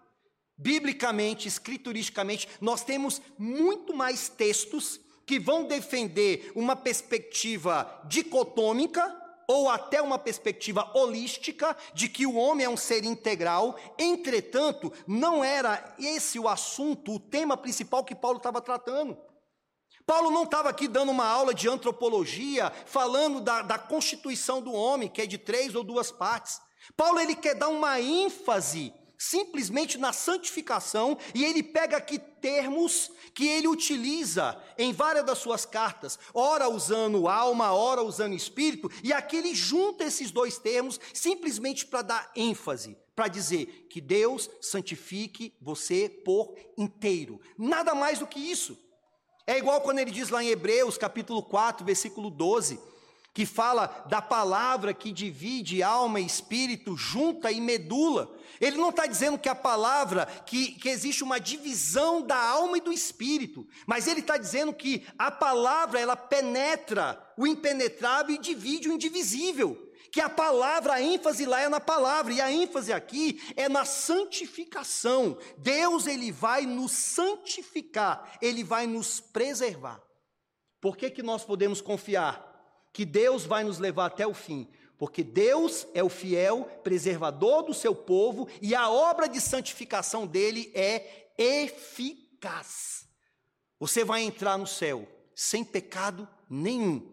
biblicamente, 0.62 1.48
escrituristicamente, 1.48 2.48
nós 2.60 2.84
temos 2.84 3.20
muito 3.36 3.92
mais 3.92 4.28
textos 4.28 5.00
que 5.26 5.38
vão 5.38 5.64
defender 5.64 6.52
uma 6.54 6.76
perspectiva 6.76 8.02
dicotômica 8.06 9.20
ou 9.48 9.68
até 9.68 10.00
uma 10.00 10.18
perspectiva 10.18 10.90
holística 10.94 11.76
de 11.92 12.08
que 12.08 12.24
o 12.24 12.36
homem 12.36 12.64
é 12.64 12.68
um 12.68 12.76
ser 12.76 13.04
integral. 13.04 13.76
Entretanto, 13.98 14.92
não 15.06 15.42
era 15.42 15.94
esse 15.98 16.38
o 16.38 16.48
assunto, 16.48 17.14
o 17.14 17.20
tema 17.20 17.56
principal 17.56 18.04
que 18.04 18.14
Paulo 18.14 18.38
estava 18.38 18.60
tratando. 18.60 19.18
Paulo 20.06 20.30
não 20.30 20.44
estava 20.44 20.68
aqui 20.68 20.88
dando 20.88 21.10
uma 21.10 21.26
aula 21.26 21.54
de 21.54 21.68
antropologia, 21.68 22.70
falando 22.86 23.40
da, 23.40 23.62
da 23.62 23.78
constituição 23.78 24.60
do 24.60 24.72
homem, 24.72 25.08
que 25.08 25.22
é 25.22 25.26
de 25.26 25.38
três 25.38 25.74
ou 25.74 25.84
duas 25.84 26.10
partes. 26.10 26.60
Paulo 26.96 27.20
ele 27.20 27.36
quer 27.36 27.54
dar 27.54 27.68
uma 27.68 28.00
ênfase 28.00 28.92
simplesmente 29.22 29.98
na 29.98 30.12
santificação, 30.12 31.16
e 31.32 31.44
ele 31.44 31.62
pega 31.62 31.96
aqui 31.96 32.18
termos 32.18 33.08
que 33.32 33.46
ele 33.46 33.68
utiliza 33.68 34.60
em 34.76 34.92
várias 34.92 35.24
das 35.24 35.38
suas 35.38 35.64
cartas, 35.64 36.18
ora 36.34 36.68
usando 36.68 37.28
alma, 37.28 37.72
ora 37.72 38.02
usando 38.02 38.34
espírito, 38.34 38.90
e 39.00 39.12
aqui 39.12 39.36
ele 39.36 39.54
junta 39.54 40.02
esses 40.02 40.32
dois 40.32 40.58
termos 40.58 40.98
simplesmente 41.14 41.86
para 41.86 42.02
dar 42.02 42.32
ênfase, 42.34 42.98
para 43.14 43.28
dizer 43.28 43.86
que 43.88 44.00
Deus 44.00 44.50
santifique 44.60 45.56
você 45.60 46.08
por 46.08 46.56
inteiro. 46.76 47.40
Nada 47.56 47.94
mais 47.94 48.18
do 48.18 48.26
que 48.26 48.40
isso. 48.40 48.76
É 49.46 49.56
igual 49.56 49.80
quando 49.82 50.00
ele 50.00 50.10
diz 50.10 50.30
lá 50.30 50.42
em 50.42 50.48
Hebreus, 50.48 50.98
capítulo 50.98 51.44
4, 51.44 51.86
versículo 51.86 52.28
12, 52.28 52.80
que 53.34 53.46
fala 53.46 54.04
da 54.08 54.20
palavra 54.20 54.92
que 54.92 55.10
divide 55.10 55.82
alma 55.82 56.20
e 56.20 56.26
espírito, 56.26 56.96
junta 56.96 57.50
e 57.50 57.60
medula. 57.60 58.30
Ele 58.60 58.76
não 58.76 58.90
está 58.90 59.06
dizendo 59.06 59.38
que 59.38 59.48
a 59.48 59.54
palavra, 59.54 60.26
que, 60.26 60.72
que 60.72 60.88
existe 60.88 61.24
uma 61.24 61.40
divisão 61.40 62.20
da 62.20 62.36
alma 62.36 62.76
e 62.76 62.82
do 62.82 62.92
espírito, 62.92 63.66
mas 63.86 64.06
ele 64.06 64.20
está 64.20 64.36
dizendo 64.36 64.72
que 64.74 65.06
a 65.18 65.30
palavra, 65.30 65.98
ela 65.98 66.14
penetra 66.16 67.18
o 67.36 67.46
impenetrável 67.46 68.34
e 68.34 68.38
divide 68.38 68.88
o 68.88 68.92
indivisível. 68.92 69.88
Que 70.12 70.20
a 70.20 70.28
palavra, 70.28 70.92
a 70.92 71.00
ênfase 71.00 71.46
lá 71.46 71.62
é 71.62 71.70
na 71.70 71.80
palavra, 71.80 72.34
e 72.34 72.40
a 72.40 72.52
ênfase 72.52 72.92
aqui 72.92 73.40
é 73.56 73.66
na 73.66 73.86
santificação. 73.86 75.38
Deus, 75.56 76.06
ele 76.06 76.30
vai 76.30 76.66
nos 76.66 76.92
santificar, 76.92 78.36
ele 78.42 78.62
vai 78.62 78.86
nos 78.86 79.20
preservar. 79.20 80.02
Por 80.82 80.98
que, 80.98 81.08
que 81.08 81.22
nós 81.22 81.46
podemos 81.46 81.80
confiar? 81.80 82.51
Que 82.92 83.04
Deus 83.04 83.44
vai 83.44 83.64
nos 83.64 83.78
levar 83.78 84.06
até 84.06 84.26
o 84.26 84.34
fim, 84.34 84.68
porque 84.98 85.24
Deus 85.24 85.86
é 85.94 86.02
o 86.02 86.08
fiel 86.08 86.64
preservador 86.84 87.62
do 87.62 87.74
seu 87.74 87.94
povo 87.94 88.48
e 88.60 88.74
a 88.74 88.88
obra 88.88 89.28
de 89.28 89.40
santificação 89.40 90.26
dele 90.26 90.70
é 90.74 91.30
eficaz. 91.36 93.08
Você 93.80 94.04
vai 94.04 94.22
entrar 94.22 94.56
no 94.56 94.66
céu 94.66 95.08
sem 95.34 95.64
pecado 95.64 96.28
nenhum. 96.48 97.10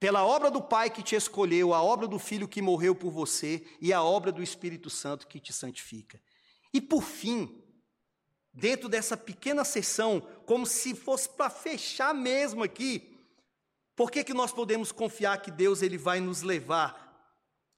Pela 0.00 0.24
obra 0.24 0.50
do 0.50 0.62
Pai 0.62 0.90
que 0.90 1.02
te 1.02 1.14
escolheu, 1.14 1.74
a 1.74 1.82
obra 1.82 2.06
do 2.06 2.18
Filho 2.18 2.48
que 2.48 2.62
morreu 2.62 2.94
por 2.94 3.10
você 3.10 3.66
e 3.80 3.92
a 3.92 4.02
obra 4.02 4.30
do 4.30 4.42
Espírito 4.42 4.88
Santo 4.88 5.26
que 5.26 5.40
te 5.40 5.52
santifica. 5.52 6.20
E 6.72 6.80
por 6.80 7.02
fim, 7.02 7.62
dentro 8.52 8.88
dessa 8.88 9.16
pequena 9.16 9.64
sessão, 9.64 10.20
como 10.46 10.66
se 10.66 10.94
fosse 10.94 11.28
para 11.28 11.50
fechar 11.50 12.14
mesmo 12.14 12.62
aqui, 12.62 13.13
por 13.96 14.10
que, 14.10 14.24
que 14.24 14.34
nós 14.34 14.52
podemos 14.52 14.90
confiar 14.90 15.40
que 15.40 15.50
Deus 15.50 15.82
ele 15.82 15.96
vai 15.96 16.20
nos 16.20 16.42
levar 16.42 17.04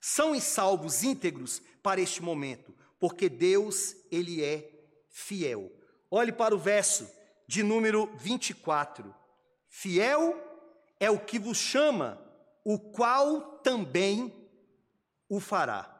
são 0.01 0.35
e 0.35 0.41
salvos 0.41 1.03
íntegros 1.03 1.61
para 1.83 2.01
este 2.01 2.23
momento? 2.23 2.75
Porque 2.99 3.29
Deus 3.29 3.95
ele 4.11 4.43
é 4.43 4.71
fiel. 5.11 5.71
Olhe 6.11 6.33
para 6.33 6.55
o 6.55 6.59
verso 6.59 7.11
de 7.47 7.63
número 7.63 8.11
24. 8.17 9.15
Fiel 9.69 10.35
é 10.99 11.11
o 11.11 11.19
que 11.19 11.39
vos 11.39 11.59
chama, 11.59 12.19
o 12.65 12.79
qual 12.79 13.59
também 13.59 14.33
o 15.29 15.39
fará. 15.41 15.93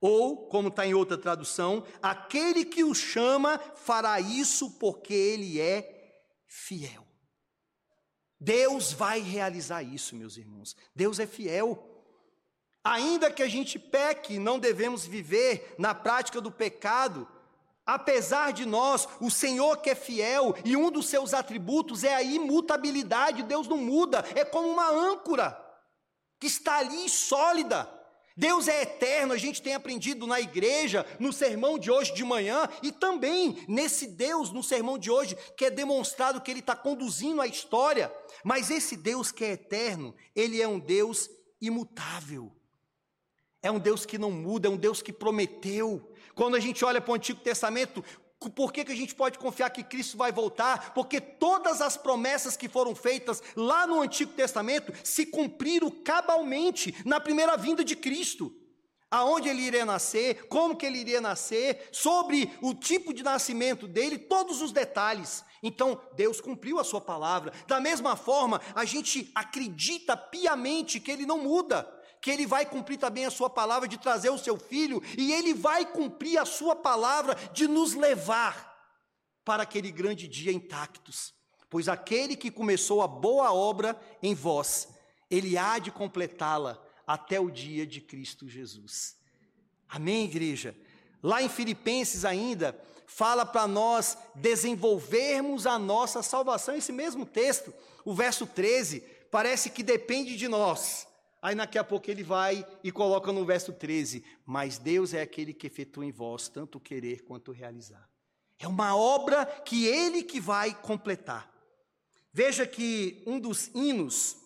Ou, 0.00 0.48
como 0.48 0.68
está 0.68 0.84
em 0.84 0.94
outra 0.94 1.16
tradução, 1.16 1.86
aquele 2.02 2.64
que 2.64 2.82
o 2.82 2.92
chama 2.92 3.58
fará 3.76 4.20
isso 4.20 4.72
porque 4.78 5.14
ele 5.14 5.60
é 5.60 6.24
fiel. 6.48 7.11
Deus 8.44 8.92
vai 8.92 9.20
realizar 9.20 9.84
isso, 9.84 10.16
meus 10.16 10.36
irmãos. 10.36 10.74
Deus 10.96 11.20
é 11.20 11.26
fiel. 11.28 11.88
Ainda 12.82 13.30
que 13.30 13.40
a 13.40 13.46
gente 13.46 13.78
peque, 13.78 14.36
não 14.36 14.58
devemos 14.58 15.06
viver 15.06 15.76
na 15.78 15.94
prática 15.94 16.40
do 16.40 16.50
pecado. 16.50 17.28
Apesar 17.86 18.52
de 18.52 18.66
nós, 18.66 19.08
o 19.20 19.30
Senhor 19.30 19.76
que 19.76 19.90
é 19.90 19.94
fiel 19.94 20.56
e 20.64 20.76
um 20.76 20.90
dos 20.90 21.06
seus 21.06 21.32
atributos 21.32 22.02
é 22.02 22.16
a 22.16 22.22
imutabilidade, 22.22 23.44
Deus 23.44 23.68
não 23.68 23.76
muda, 23.76 24.24
é 24.34 24.44
como 24.44 24.68
uma 24.68 24.90
âncora 24.90 25.56
que 26.40 26.48
está 26.48 26.78
ali 26.78 27.08
sólida. 27.08 27.88
Deus 28.36 28.68
é 28.68 28.82
eterno, 28.82 29.32
a 29.32 29.36
gente 29.36 29.60
tem 29.60 29.74
aprendido 29.74 30.26
na 30.26 30.40
igreja, 30.40 31.06
no 31.18 31.32
sermão 31.32 31.78
de 31.78 31.90
hoje 31.90 32.14
de 32.14 32.24
manhã, 32.24 32.68
e 32.82 32.90
também 32.90 33.64
nesse 33.68 34.06
Deus, 34.06 34.50
no 34.50 34.62
sermão 34.62 34.98
de 34.98 35.10
hoje, 35.10 35.36
que 35.56 35.66
é 35.66 35.70
demonstrado 35.70 36.40
que 36.40 36.50
Ele 36.50 36.60
está 36.60 36.74
conduzindo 36.74 37.40
a 37.40 37.46
história. 37.46 38.12
Mas 38.42 38.70
esse 38.70 38.96
Deus 38.96 39.30
que 39.30 39.44
é 39.44 39.52
eterno, 39.52 40.14
Ele 40.34 40.60
é 40.60 40.66
um 40.66 40.78
Deus 40.78 41.28
imutável. 41.60 42.50
É 43.62 43.70
um 43.70 43.78
Deus 43.78 44.04
que 44.04 44.18
não 44.18 44.30
muda, 44.30 44.66
é 44.66 44.70
um 44.70 44.76
Deus 44.76 45.00
que 45.00 45.12
prometeu. 45.12 46.12
Quando 46.34 46.56
a 46.56 46.60
gente 46.60 46.84
olha 46.84 47.00
para 47.00 47.12
o 47.12 47.14
Antigo 47.14 47.40
Testamento, 47.40 48.04
por 48.50 48.72
que, 48.72 48.84
que 48.84 48.92
a 48.92 48.96
gente 48.96 49.14
pode 49.14 49.38
confiar 49.38 49.70
que 49.70 49.82
Cristo 49.82 50.16
vai 50.16 50.32
voltar? 50.32 50.92
Porque 50.94 51.20
todas 51.20 51.80
as 51.80 51.96
promessas 51.96 52.56
que 52.56 52.68
foram 52.68 52.94
feitas 52.94 53.42
lá 53.56 53.86
no 53.86 54.00
Antigo 54.00 54.32
Testamento 54.32 54.92
se 55.04 55.26
cumpriram 55.26 55.90
cabalmente 55.90 56.94
na 57.04 57.20
primeira 57.20 57.56
vinda 57.56 57.84
de 57.84 57.96
Cristo. 57.96 58.54
Aonde 59.10 59.48
ele 59.48 59.60
iria 59.60 59.84
nascer, 59.84 60.46
como 60.48 60.74
que 60.74 60.86
ele 60.86 60.98
iria 60.98 61.20
nascer, 61.20 61.88
sobre 61.92 62.50
o 62.62 62.74
tipo 62.74 63.12
de 63.12 63.22
nascimento 63.22 63.86
dele, 63.86 64.16
todos 64.16 64.62
os 64.62 64.72
detalhes. 64.72 65.44
Então, 65.62 66.00
Deus 66.14 66.40
cumpriu 66.40 66.78
a 66.78 66.84
sua 66.84 67.00
palavra. 67.00 67.52
Da 67.66 67.78
mesma 67.78 68.16
forma, 68.16 68.60
a 68.74 68.86
gente 68.86 69.30
acredita 69.34 70.16
piamente 70.16 70.98
que 70.98 71.10
ele 71.10 71.26
não 71.26 71.38
muda 71.38 71.86
que 72.22 72.30
ele 72.30 72.46
vai 72.46 72.64
cumprir 72.64 72.98
também 72.98 73.26
a 73.26 73.30
sua 73.30 73.50
palavra 73.50 73.88
de 73.88 73.98
trazer 73.98 74.30
o 74.30 74.38
seu 74.38 74.56
filho, 74.56 75.02
e 75.18 75.32
ele 75.32 75.52
vai 75.52 75.84
cumprir 75.84 76.38
a 76.38 76.44
sua 76.44 76.76
palavra 76.76 77.34
de 77.52 77.66
nos 77.66 77.94
levar 77.94 78.72
para 79.44 79.64
aquele 79.64 79.90
grande 79.90 80.28
dia 80.28 80.52
intactos. 80.52 81.34
Pois 81.68 81.88
aquele 81.88 82.36
que 82.36 82.48
começou 82.48 83.02
a 83.02 83.08
boa 83.08 83.52
obra 83.52 84.00
em 84.22 84.36
vós, 84.36 84.88
ele 85.28 85.58
há 85.58 85.80
de 85.80 85.90
completá-la 85.90 86.80
até 87.04 87.40
o 87.40 87.50
dia 87.50 87.84
de 87.84 88.00
Cristo 88.00 88.48
Jesus. 88.48 89.16
Amém, 89.88 90.24
igreja? 90.24 90.76
Lá 91.20 91.42
em 91.42 91.48
Filipenses 91.48 92.24
ainda, 92.24 92.80
fala 93.04 93.44
para 93.44 93.66
nós 93.66 94.16
desenvolvermos 94.36 95.66
a 95.66 95.76
nossa 95.76 96.22
salvação. 96.22 96.76
Esse 96.76 96.92
mesmo 96.92 97.26
texto, 97.26 97.74
o 98.04 98.14
verso 98.14 98.46
13, 98.46 99.00
parece 99.28 99.70
que 99.70 99.82
depende 99.82 100.36
de 100.36 100.46
nós. 100.46 101.10
Aí 101.42 101.56
daqui 101.56 101.76
a 101.76 101.82
pouco 101.82 102.08
ele 102.08 102.22
vai 102.22 102.64
e 102.84 102.92
coloca 102.92 103.32
no 103.32 103.44
verso 103.44 103.72
13: 103.72 104.24
Mas 104.46 104.78
Deus 104.78 105.12
é 105.12 105.20
aquele 105.20 105.52
que 105.52 105.66
efetua 105.66 106.06
em 106.06 106.12
vós 106.12 106.48
tanto 106.48 106.78
querer 106.78 107.24
quanto 107.24 107.50
realizar. 107.50 108.08
É 108.60 108.68
uma 108.68 108.96
obra 108.96 109.44
que 109.44 109.84
ele 109.84 110.22
que 110.22 110.40
vai 110.40 110.72
completar. 110.72 111.52
Veja 112.32 112.64
que 112.64 113.20
um 113.26 113.40
dos 113.40 113.68
hinos 113.74 114.36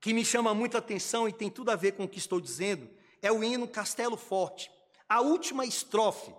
que 0.00 0.12
me 0.12 0.24
chama 0.24 0.52
muita 0.52 0.78
atenção 0.78 1.28
e 1.28 1.32
tem 1.32 1.48
tudo 1.48 1.70
a 1.70 1.76
ver 1.76 1.92
com 1.92 2.02
o 2.04 2.08
que 2.08 2.18
estou 2.18 2.40
dizendo 2.40 2.90
é 3.22 3.30
o 3.30 3.42
hino 3.44 3.68
Castelo 3.68 4.16
Forte. 4.16 4.70
A 5.08 5.20
última 5.20 5.64
estrofe 5.64 6.34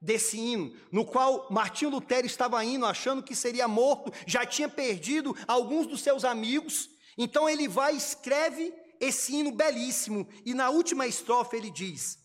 desse 0.00 0.38
hino, 0.38 0.72
no 0.92 1.04
qual 1.04 1.48
Martinho 1.50 1.90
Lutero 1.90 2.26
estava 2.26 2.64
indo 2.64 2.86
achando 2.86 3.24
que 3.24 3.34
seria 3.34 3.66
morto, 3.66 4.12
já 4.24 4.46
tinha 4.46 4.68
perdido 4.68 5.36
alguns 5.48 5.86
dos 5.88 6.00
seus 6.00 6.24
amigos 6.24 6.88
então 7.18 7.48
ele 7.48 7.66
vai 7.66 7.94
e 7.94 7.98
escreve 7.98 8.72
esse 9.00 9.34
hino 9.34 9.50
belíssimo, 9.52 10.28
e 10.44 10.54
na 10.54 10.70
última 10.70 11.06
estrofe 11.06 11.56
ele 11.56 11.70
diz: 11.70 12.18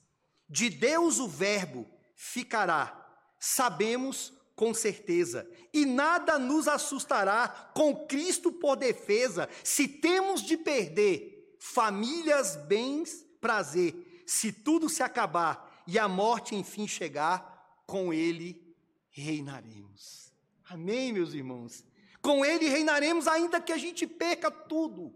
De 0.47 0.69
Deus 0.69 1.19
o 1.19 1.27
Verbo 1.27 1.89
ficará, 2.15 3.03
sabemos 3.39 4.32
com 4.56 4.73
certeza, 4.73 5.49
e 5.73 5.86
nada 5.86 6.38
nos 6.38 6.67
assustará 6.67 7.71
com 7.73 8.06
Cristo 8.06 8.51
por 8.51 8.75
defesa, 8.75 9.49
se 9.63 9.88
temos 9.88 10.43
de 10.43 10.56
perder 10.56 11.58
famílias, 11.60 12.56
bens, 12.56 13.25
prazer, 13.41 14.23
se 14.27 14.51
tudo 14.51 14.88
se 14.88 15.01
acabar 15.01 15.84
e 15.88 15.97
a 15.97 16.08
morte 16.08 16.56
enfim 16.56 16.88
chegar, 16.88 17.82
com 17.86 18.13
Ele 18.13 18.75
reinaremos. 19.10 20.32
Amém, 20.69 21.12
meus 21.12 21.34
irmãos? 21.34 21.84
Com 22.23 22.43
Ele 22.43 22.69
reinaremos, 22.69 23.27
ainda 23.27 23.62
que 23.62 23.73
a 23.73 23.77
gente 23.77 24.07
perca 24.07 24.49
tudo. 24.49 25.13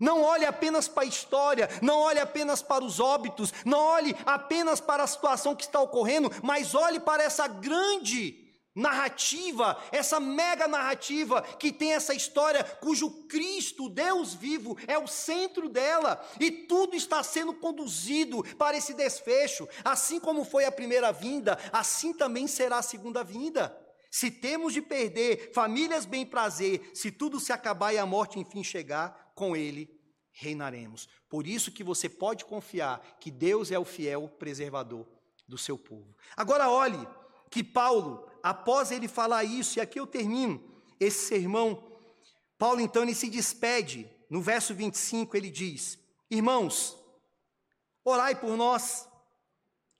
Não 0.00 0.22
olhe 0.22 0.44
apenas 0.44 0.86
para 0.86 1.04
a 1.04 1.06
história, 1.06 1.68
não 1.80 2.00
olhe 2.00 2.20
apenas 2.20 2.60
para 2.60 2.84
os 2.84 3.00
óbitos, 3.00 3.52
não 3.64 3.78
olhe 3.78 4.14
apenas 4.26 4.80
para 4.80 5.02
a 5.02 5.06
situação 5.06 5.56
que 5.56 5.64
está 5.64 5.80
ocorrendo, 5.80 6.30
mas 6.42 6.74
olhe 6.74 7.00
para 7.00 7.22
essa 7.22 7.48
grande 7.48 8.48
narrativa, 8.74 9.76
essa 9.90 10.20
mega 10.20 10.68
narrativa 10.68 11.42
que 11.42 11.72
tem 11.72 11.94
essa 11.94 12.14
história 12.14 12.62
cujo 12.62 13.10
Cristo, 13.26 13.88
Deus 13.88 14.34
vivo, 14.34 14.76
é 14.86 14.96
o 14.96 15.08
centro 15.08 15.68
dela 15.68 16.24
e 16.38 16.50
tudo 16.50 16.94
está 16.94 17.22
sendo 17.24 17.54
conduzido 17.54 18.44
para 18.56 18.76
esse 18.76 18.94
desfecho. 18.94 19.68
Assim 19.84 20.20
como 20.20 20.44
foi 20.44 20.64
a 20.64 20.72
primeira 20.72 21.10
vinda, 21.12 21.58
assim 21.72 22.12
também 22.12 22.46
será 22.46 22.78
a 22.78 22.82
segunda 22.82 23.24
vinda. 23.24 23.76
Se 24.10 24.30
temos 24.30 24.72
de 24.72 24.80
perder 24.80 25.52
famílias 25.52 26.06
bem 26.06 26.24
prazer, 26.24 26.90
se 26.94 27.10
tudo 27.10 27.38
se 27.38 27.52
acabar 27.52 27.92
e 27.92 27.98
a 27.98 28.06
morte 28.06 28.38
enfim 28.38 28.64
chegar, 28.64 29.32
com 29.34 29.54
ele 29.54 29.98
reinaremos. 30.32 31.08
Por 31.28 31.46
isso 31.46 31.72
que 31.72 31.84
você 31.84 32.08
pode 32.08 32.44
confiar 32.44 33.18
que 33.20 33.30
Deus 33.30 33.70
é 33.70 33.78
o 33.78 33.84
fiel 33.84 34.28
preservador 34.28 35.06
do 35.46 35.58
seu 35.58 35.76
povo. 35.76 36.16
Agora 36.36 36.70
olhe 36.70 37.06
que 37.50 37.64
Paulo, 37.64 38.28
após 38.42 38.90
ele 38.90 39.08
falar 39.08 39.44
isso, 39.44 39.78
e 39.78 39.80
aqui 39.80 39.98
eu 39.98 40.06
termino 40.06 40.62
esse 41.00 41.26
sermão, 41.26 41.82
Paulo 42.58 42.80
então 42.80 43.02
ele 43.02 43.14
se 43.14 43.28
despede, 43.28 44.10
no 44.28 44.40
verso 44.40 44.74
25 44.74 45.36
ele 45.36 45.50
diz: 45.50 45.98
Irmãos, 46.30 46.96
orai 48.04 48.34
por 48.34 48.56
nós, 48.56 49.08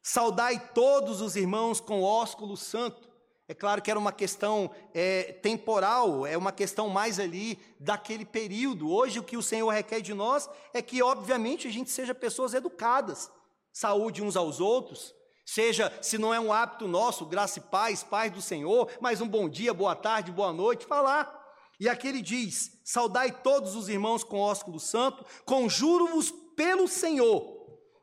saudai 0.03 0.73
todos 0.73 1.21
os 1.21 1.37
irmãos 1.37 1.81
com 1.81 2.03
ósculo 2.03 2.57
santo. 2.57 3.08
É 3.51 3.55
claro 3.55 3.81
que 3.81 3.91
era 3.91 3.99
uma 3.99 4.13
questão 4.13 4.71
é, 4.93 5.33
temporal, 5.33 6.27
é 6.27 6.37
uma 6.37 6.53
questão 6.53 6.91
mais 6.91 7.19
ali 7.19 7.59
daquele 7.81 8.27
período. 8.27 8.91
Hoje 8.91 9.19
o 9.19 9.23
que 9.23 9.39
o 9.39 9.43
Senhor 9.43 9.71
requer 9.71 10.03
de 10.03 10.13
nós 10.13 10.51
é 10.75 10.83
que, 10.83 11.03
obviamente, 11.03 11.67
a 11.67 11.71
gente 11.71 11.91
seja 11.91 12.15
pessoas 12.15 12.53
educadas, 12.53 13.31
saúde 13.73 14.23
uns 14.23 14.37
aos 14.37 14.61
outros, 14.61 15.15
seja, 15.47 15.91
se 16.03 16.19
não 16.19 16.35
é 16.35 16.39
um 16.39 16.53
hábito 16.53 16.87
nosso, 16.87 17.25
graça 17.25 17.59
e 17.59 17.63
paz, 17.63 18.03
paz 18.03 18.31
do 18.31 18.43
Senhor, 18.43 18.91
mas 19.01 19.23
um 19.23 19.27
bom 19.27 19.49
dia, 19.49 19.73
boa 19.73 19.97
tarde, 19.97 20.31
boa 20.31 20.53
noite, 20.53 20.85
falar. 20.85 21.35
E 21.81 21.89
aqui 21.89 22.07
ele 22.07 22.21
diz: 22.21 22.83
Saudai 22.85 23.33
todos 23.33 23.75
os 23.75 23.89
irmãos 23.89 24.23
com 24.23 24.41
ósculo 24.41 24.79
santo, 24.79 25.25
conjuro-vos 25.47 26.31
pelo 26.55 26.87
Senhor 26.87 27.58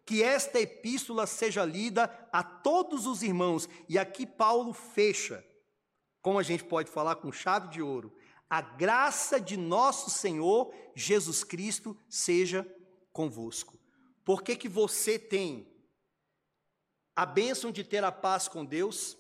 que 0.05 0.21
esta 0.21 0.59
epístola 0.59 1.25
seja 1.25 1.65
lida 1.65 2.03
a 2.31 2.43
todos 2.43 3.07
os 3.07 3.23
irmãos. 3.23 3.67
E 3.89 3.97
aqui 3.97 4.25
Paulo 4.25 4.71
fecha, 4.71 5.43
como 6.21 6.37
a 6.37 6.43
gente 6.43 6.63
pode 6.63 6.91
falar 6.91 7.15
com 7.15 7.31
chave 7.31 7.69
de 7.69 7.81
ouro, 7.81 8.15
a 8.47 8.61
graça 8.61 9.41
de 9.41 9.57
nosso 9.57 10.09
Senhor 10.11 10.71
Jesus 10.95 11.43
Cristo 11.43 11.97
seja 12.07 12.65
convosco. 13.11 13.79
Por 14.23 14.43
que, 14.43 14.55
que 14.55 14.69
você 14.69 15.17
tem 15.17 15.71
a 17.15 17.25
bênção 17.25 17.71
de 17.71 17.83
ter 17.83 18.03
a 18.03 18.11
paz 18.11 18.47
com 18.47 18.63
Deus? 18.63 19.17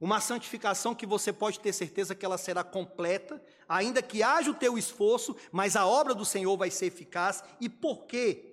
Uma 0.00 0.20
santificação 0.20 0.94
que 0.94 1.04
você 1.04 1.32
pode 1.32 1.60
ter 1.60 1.72
certeza 1.72 2.14
que 2.14 2.24
ela 2.24 2.38
será 2.38 2.62
completa, 2.62 3.42
ainda 3.68 4.00
que 4.00 4.22
haja 4.22 4.50
o 4.50 4.54
teu 4.54 4.78
esforço, 4.78 5.36
mas 5.50 5.76
a 5.76 5.86
obra 5.86 6.14
do 6.14 6.24
Senhor 6.24 6.56
vai 6.56 6.70
ser 6.70 6.86
eficaz. 6.86 7.42
E 7.60 7.68
por 7.68 8.06
quê? 8.06 8.47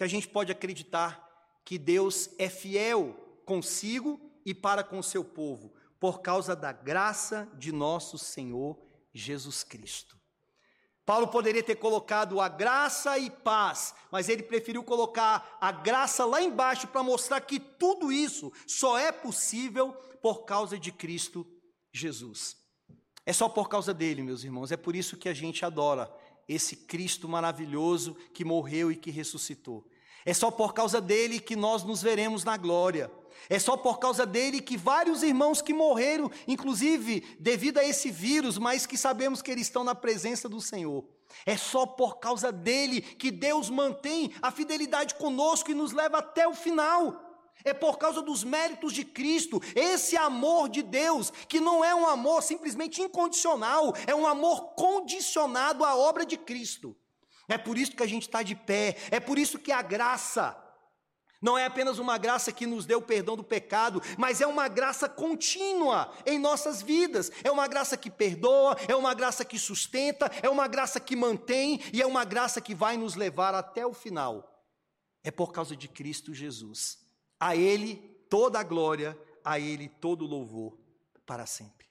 Que 0.00 0.04
a 0.04 0.08
gente 0.08 0.28
pode 0.28 0.50
acreditar 0.50 1.28
que 1.62 1.76
Deus 1.76 2.30
é 2.38 2.48
fiel 2.48 3.12
consigo 3.44 4.18
e 4.46 4.54
para 4.54 4.82
com 4.82 4.98
o 4.98 5.02
seu 5.02 5.22
povo, 5.22 5.74
por 6.00 6.22
causa 6.22 6.56
da 6.56 6.72
graça 6.72 7.46
de 7.58 7.70
nosso 7.70 8.16
Senhor 8.16 8.80
Jesus 9.12 9.62
Cristo. 9.62 10.18
Paulo 11.04 11.28
poderia 11.28 11.62
ter 11.62 11.76
colocado 11.76 12.40
a 12.40 12.48
graça 12.48 13.18
e 13.18 13.28
paz, 13.28 13.94
mas 14.10 14.30
ele 14.30 14.42
preferiu 14.42 14.82
colocar 14.82 15.58
a 15.60 15.70
graça 15.70 16.24
lá 16.24 16.40
embaixo 16.40 16.88
para 16.88 17.02
mostrar 17.02 17.42
que 17.42 17.60
tudo 17.60 18.10
isso 18.10 18.50
só 18.66 18.98
é 18.98 19.12
possível 19.12 19.92
por 20.22 20.46
causa 20.46 20.78
de 20.78 20.90
Cristo 20.90 21.46
Jesus. 21.92 22.56
É 23.26 23.34
só 23.34 23.50
por 23.50 23.68
causa 23.68 23.92
dele, 23.92 24.22
meus 24.22 24.44
irmãos, 24.44 24.72
é 24.72 24.78
por 24.78 24.96
isso 24.96 25.18
que 25.18 25.28
a 25.28 25.34
gente 25.34 25.62
adora 25.62 26.10
esse 26.48 26.76
Cristo 26.76 27.28
maravilhoso 27.28 28.16
que 28.32 28.44
morreu 28.44 28.90
e 28.90 28.96
que 28.96 29.10
ressuscitou. 29.10 29.84
É 30.24 30.34
só 30.34 30.50
por 30.50 30.74
causa 30.74 31.00
dele 31.00 31.40
que 31.40 31.56
nós 31.56 31.82
nos 31.82 32.02
veremos 32.02 32.44
na 32.44 32.56
glória. 32.56 33.10
É 33.48 33.58
só 33.58 33.76
por 33.76 33.98
causa 33.98 34.26
dele 34.26 34.60
que 34.60 34.76
vários 34.76 35.22
irmãos 35.22 35.62
que 35.62 35.72
morreram, 35.72 36.30
inclusive 36.46 37.36
devido 37.38 37.78
a 37.78 37.84
esse 37.84 38.10
vírus, 38.10 38.58
mas 38.58 38.86
que 38.86 38.98
sabemos 38.98 39.40
que 39.40 39.50
eles 39.50 39.66
estão 39.66 39.82
na 39.82 39.94
presença 39.94 40.48
do 40.48 40.60
Senhor. 40.60 41.04
É 41.46 41.56
só 41.56 41.86
por 41.86 42.18
causa 42.18 42.52
dele 42.52 43.00
que 43.00 43.30
Deus 43.30 43.70
mantém 43.70 44.32
a 44.42 44.50
fidelidade 44.50 45.14
conosco 45.14 45.70
e 45.70 45.74
nos 45.74 45.92
leva 45.92 46.18
até 46.18 46.46
o 46.46 46.54
final. 46.54 47.29
É 47.64 47.74
por 47.74 47.98
causa 47.98 48.22
dos 48.22 48.44
méritos 48.44 48.92
de 48.92 49.04
Cristo, 49.04 49.60
esse 49.74 50.16
amor 50.16 50.68
de 50.68 50.82
Deus, 50.82 51.30
que 51.48 51.60
não 51.60 51.84
é 51.84 51.94
um 51.94 52.06
amor 52.06 52.42
simplesmente 52.42 53.00
incondicional, 53.02 53.94
é 54.06 54.14
um 54.14 54.26
amor 54.26 54.74
condicionado 54.74 55.84
à 55.84 55.96
obra 55.96 56.24
de 56.24 56.36
Cristo. 56.36 56.96
É 57.48 57.58
por 57.58 57.76
isso 57.76 57.92
que 57.92 58.02
a 58.02 58.06
gente 58.06 58.22
está 58.22 58.42
de 58.42 58.54
pé, 58.54 58.96
é 59.10 59.18
por 59.18 59.38
isso 59.38 59.58
que 59.58 59.72
a 59.72 59.82
graça 59.82 60.56
não 61.40 61.56
é 61.56 61.64
apenas 61.64 61.98
uma 61.98 62.18
graça 62.18 62.52
que 62.52 62.66
nos 62.66 62.84
deu 62.84 62.98
o 62.98 63.02
perdão 63.02 63.34
do 63.34 63.42
pecado, 63.42 64.02
mas 64.18 64.42
é 64.42 64.46
uma 64.46 64.68
graça 64.68 65.08
contínua 65.08 66.12
em 66.26 66.38
nossas 66.38 66.82
vidas. 66.82 67.32
É 67.42 67.50
uma 67.50 67.66
graça 67.66 67.96
que 67.96 68.10
perdoa, 68.10 68.76
é 68.86 68.94
uma 68.94 69.14
graça 69.14 69.42
que 69.42 69.58
sustenta, 69.58 70.30
é 70.42 70.50
uma 70.50 70.68
graça 70.68 71.00
que 71.00 71.16
mantém 71.16 71.80
e 71.94 72.02
é 72.02 72.06
uma 72.06 72.24
graça 72.24 72.60
que 72.60 72.74
vai 72.74 72.98
nos 72.98 73.14
levar 73.14 73.54
até 73.54 73.86
o 73.86 73.94
final. 73.94 74.62
É 75.24 75.30
por 75.30 75.50
causa 75.50 75.74
de 75.74 75.88
Cristo 75.88 76.34
Jesus. 76.34 76.98
A 77.40 77.56
Ele 77.56 77.96
toda 78.28 78.60
a 78.60 78.62
glória, 78.62 79.18
a 79.42 79.58
Ele 79.58 79.88
todo 79.88 80.24
o 80.24 80.28
louvor 80.28 80.78
para 81.26 81.46
sempre. 81.46 81.88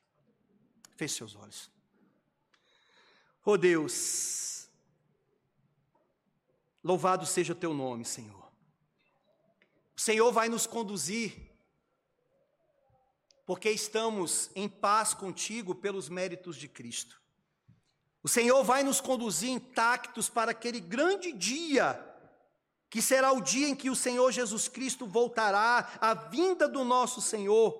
Feche 0.96 1.16
seus 1.16 1.36
olhos. 1.36 1.72
Oh 3.44 3.58
Deus, 3.58 4.70
louvado 6.84 7.26
seja 7.26 7.54
o 7.54 7.56
teu 7.56 7.74
nome, 7.74 8.06
Senhor. 8.06 8.52
O 9.98 10.00
Senhor 10.00 10.32
vai 10.32 10.48
nos 10.48 10.68
conduzir, 10.68 11.52
porque 13.46 13.72
estamos 13.72 14.52
em 14.56 14.70
paz 14.70 15.14
contigo 15.14 15.74
pelos 15.74 16.10
méritos 16.10 16.56
de 16.56 16.68
Cristo. 16.68 17.20
O 18.22 18.28
Senhor 18.28 18.64
vai 18.64 18.84
nos 18.84 19.02
conduzir 19.02 19.50
intactos 19.50 20.30
para 20.30 20.52
aquele 20.52 20.80
grande 20.80 21.32
dia, 21.32 21.94
que 22.90 23.02
será 23.02 23.32
o 23.32 23.42
dia 23.42 23.68
em 23.68 23.76
que 23.76 23.90
o 23.90 23.96
Senhor 23.96 24.32
Jesus 24.32 24.68
Cristo 24.68 25.06
voltará, 25.06 25.98
a 26.02 26.14
vinda 26.14 26.68
do 26.68 26.84
nosso 26.84 27.22
Senhor, 27.22 27.80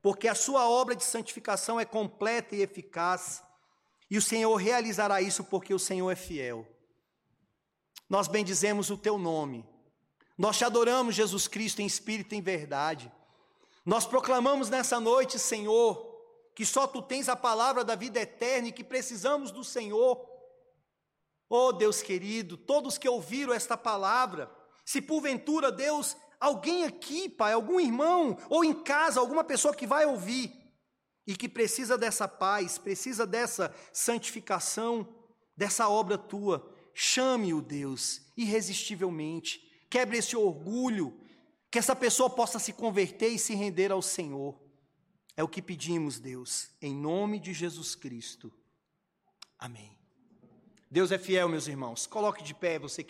porque 0.00 0.26
a 0.26 0.34
sua 0.34 0.68
obra 0.68 0.96
de 0.96 1.04
santificação 1.04 1.78
é 1.78 1.84
completa 1.84 2.56
e 2.56 2.62
eficaz, 2.62 3.42
e 4.10 4.18
o 4.18 4.22
Senhor 4.22 4.54
realizará 4.56 5.22
isso 5.22 5.44
porque 5.44 5.72
o 5.72 5.78
Senhor 5.78 6.10
é 6.10 6.16
fiel. 6.16 6.66
Nós 8.08 8.28
bendizemos 8.28 8.90
o 8.90 8.98
teu 8.98 9.16
nome 9.16 9.66
nós 10.36 10.58
te 10.58 10.64
adoramos, 10.64 11.14
Jesus 11.14 11.46
Cristo, 11.46 11.82
em 11.82 11.86
espírito 11.86 12.34
e 12.34 12.38
em 12.38 12.42
verdade. 12.42 13.12
Nós 13.84 14.06
proclamamos 14.06 14.68
nessa 14.68 14.98
noite, 14.98 15.38
Senhor, 15.38 16.20
que 16.54 16.64
só 16.64 16.86
tu 16.86 17.02
tens 17.02 17.28
a 17.28 17.36
palavra 17.36 17.84
da 17.84 17.94
vida 17.94 18.20
eterna 18.20 18.66
e 18.68 18.72
que 18.72 18.84
precisamos 18.84 19.50
do 19.50 19.62
Senhor. 19.62 20.20
Oh 21.54 21.72
Deus 21.72 22.00
querido, 22.00 22.56
todos 22.56 22.96
que 22.96 23.08
ouviram 23.08 23.52
esta 23.52 23.76
palavra, 23.76 24.50
se 24.84 25.02
porventura, 25.02 25.70
Deus, 25.70 26.16
alguém 26.40 26.84
aqui, 26.84 27.28
Pai, 27.28 27.52
algum 27.52 27.78
irmão, 27.78 28.38
ou 28.48 28.64
em 28.64 28.72
casa, 28.72 29.20
alguma 29.20 29.44
pessoa 29.44 29.74
que 29.74 29.86
vai 29.86 30.06
ouvir 30.06 30.50
e 31.26 31.36
que 31.36 31.48
precisa 31.48 31.98
dessa 31.98 32.26
paz, 32.26 32.78
precisa 32.78 33.26
dessa 33.26 33.74
santificação, 33.92 35.06
dessa 35.54 35.88
obra 35.88 36.16
tua, 36.16 36.74
chame-o, 36.94 37.60
Deus, 37.60 38.22
irresistivelmente 38.36 39.70
quebre 39.92 40.16
esse 40.16 40.34
orgulho, 40.34 41.20
que 41.70 41.78
essa 41.78 41.94
pessoa 41.94 42.30
possa 42.30 42.58
se 42.58 42.72
converter 42.72 43.28
e 43.28 43.38
se 43.38 43.54
render 43.54 43.92
ao 43.92 44.00
Senhor. 44.00 44.58
É 45.36 45.44
o 45.44 45.48
que 45.48 45.60
pedimos, 45.60 46.18
Deus, 46.18 46.70
em 46.80 46.96
nome 46.96 47.38
de 47.38 47.52
Jesus 47.52 47.94
Cristo. 47.94 48.50
Amém. 49.58 50.01
Deus 50.92 51.10
é 51.10 51.16
fiel, 51.16 51.48
meus 51.48 51.68
irmãos. 51.68 52.06
Coloque 52.06 52.44
de 52.44 52.52
pé, 52.52 52.78
você 52.78 53.00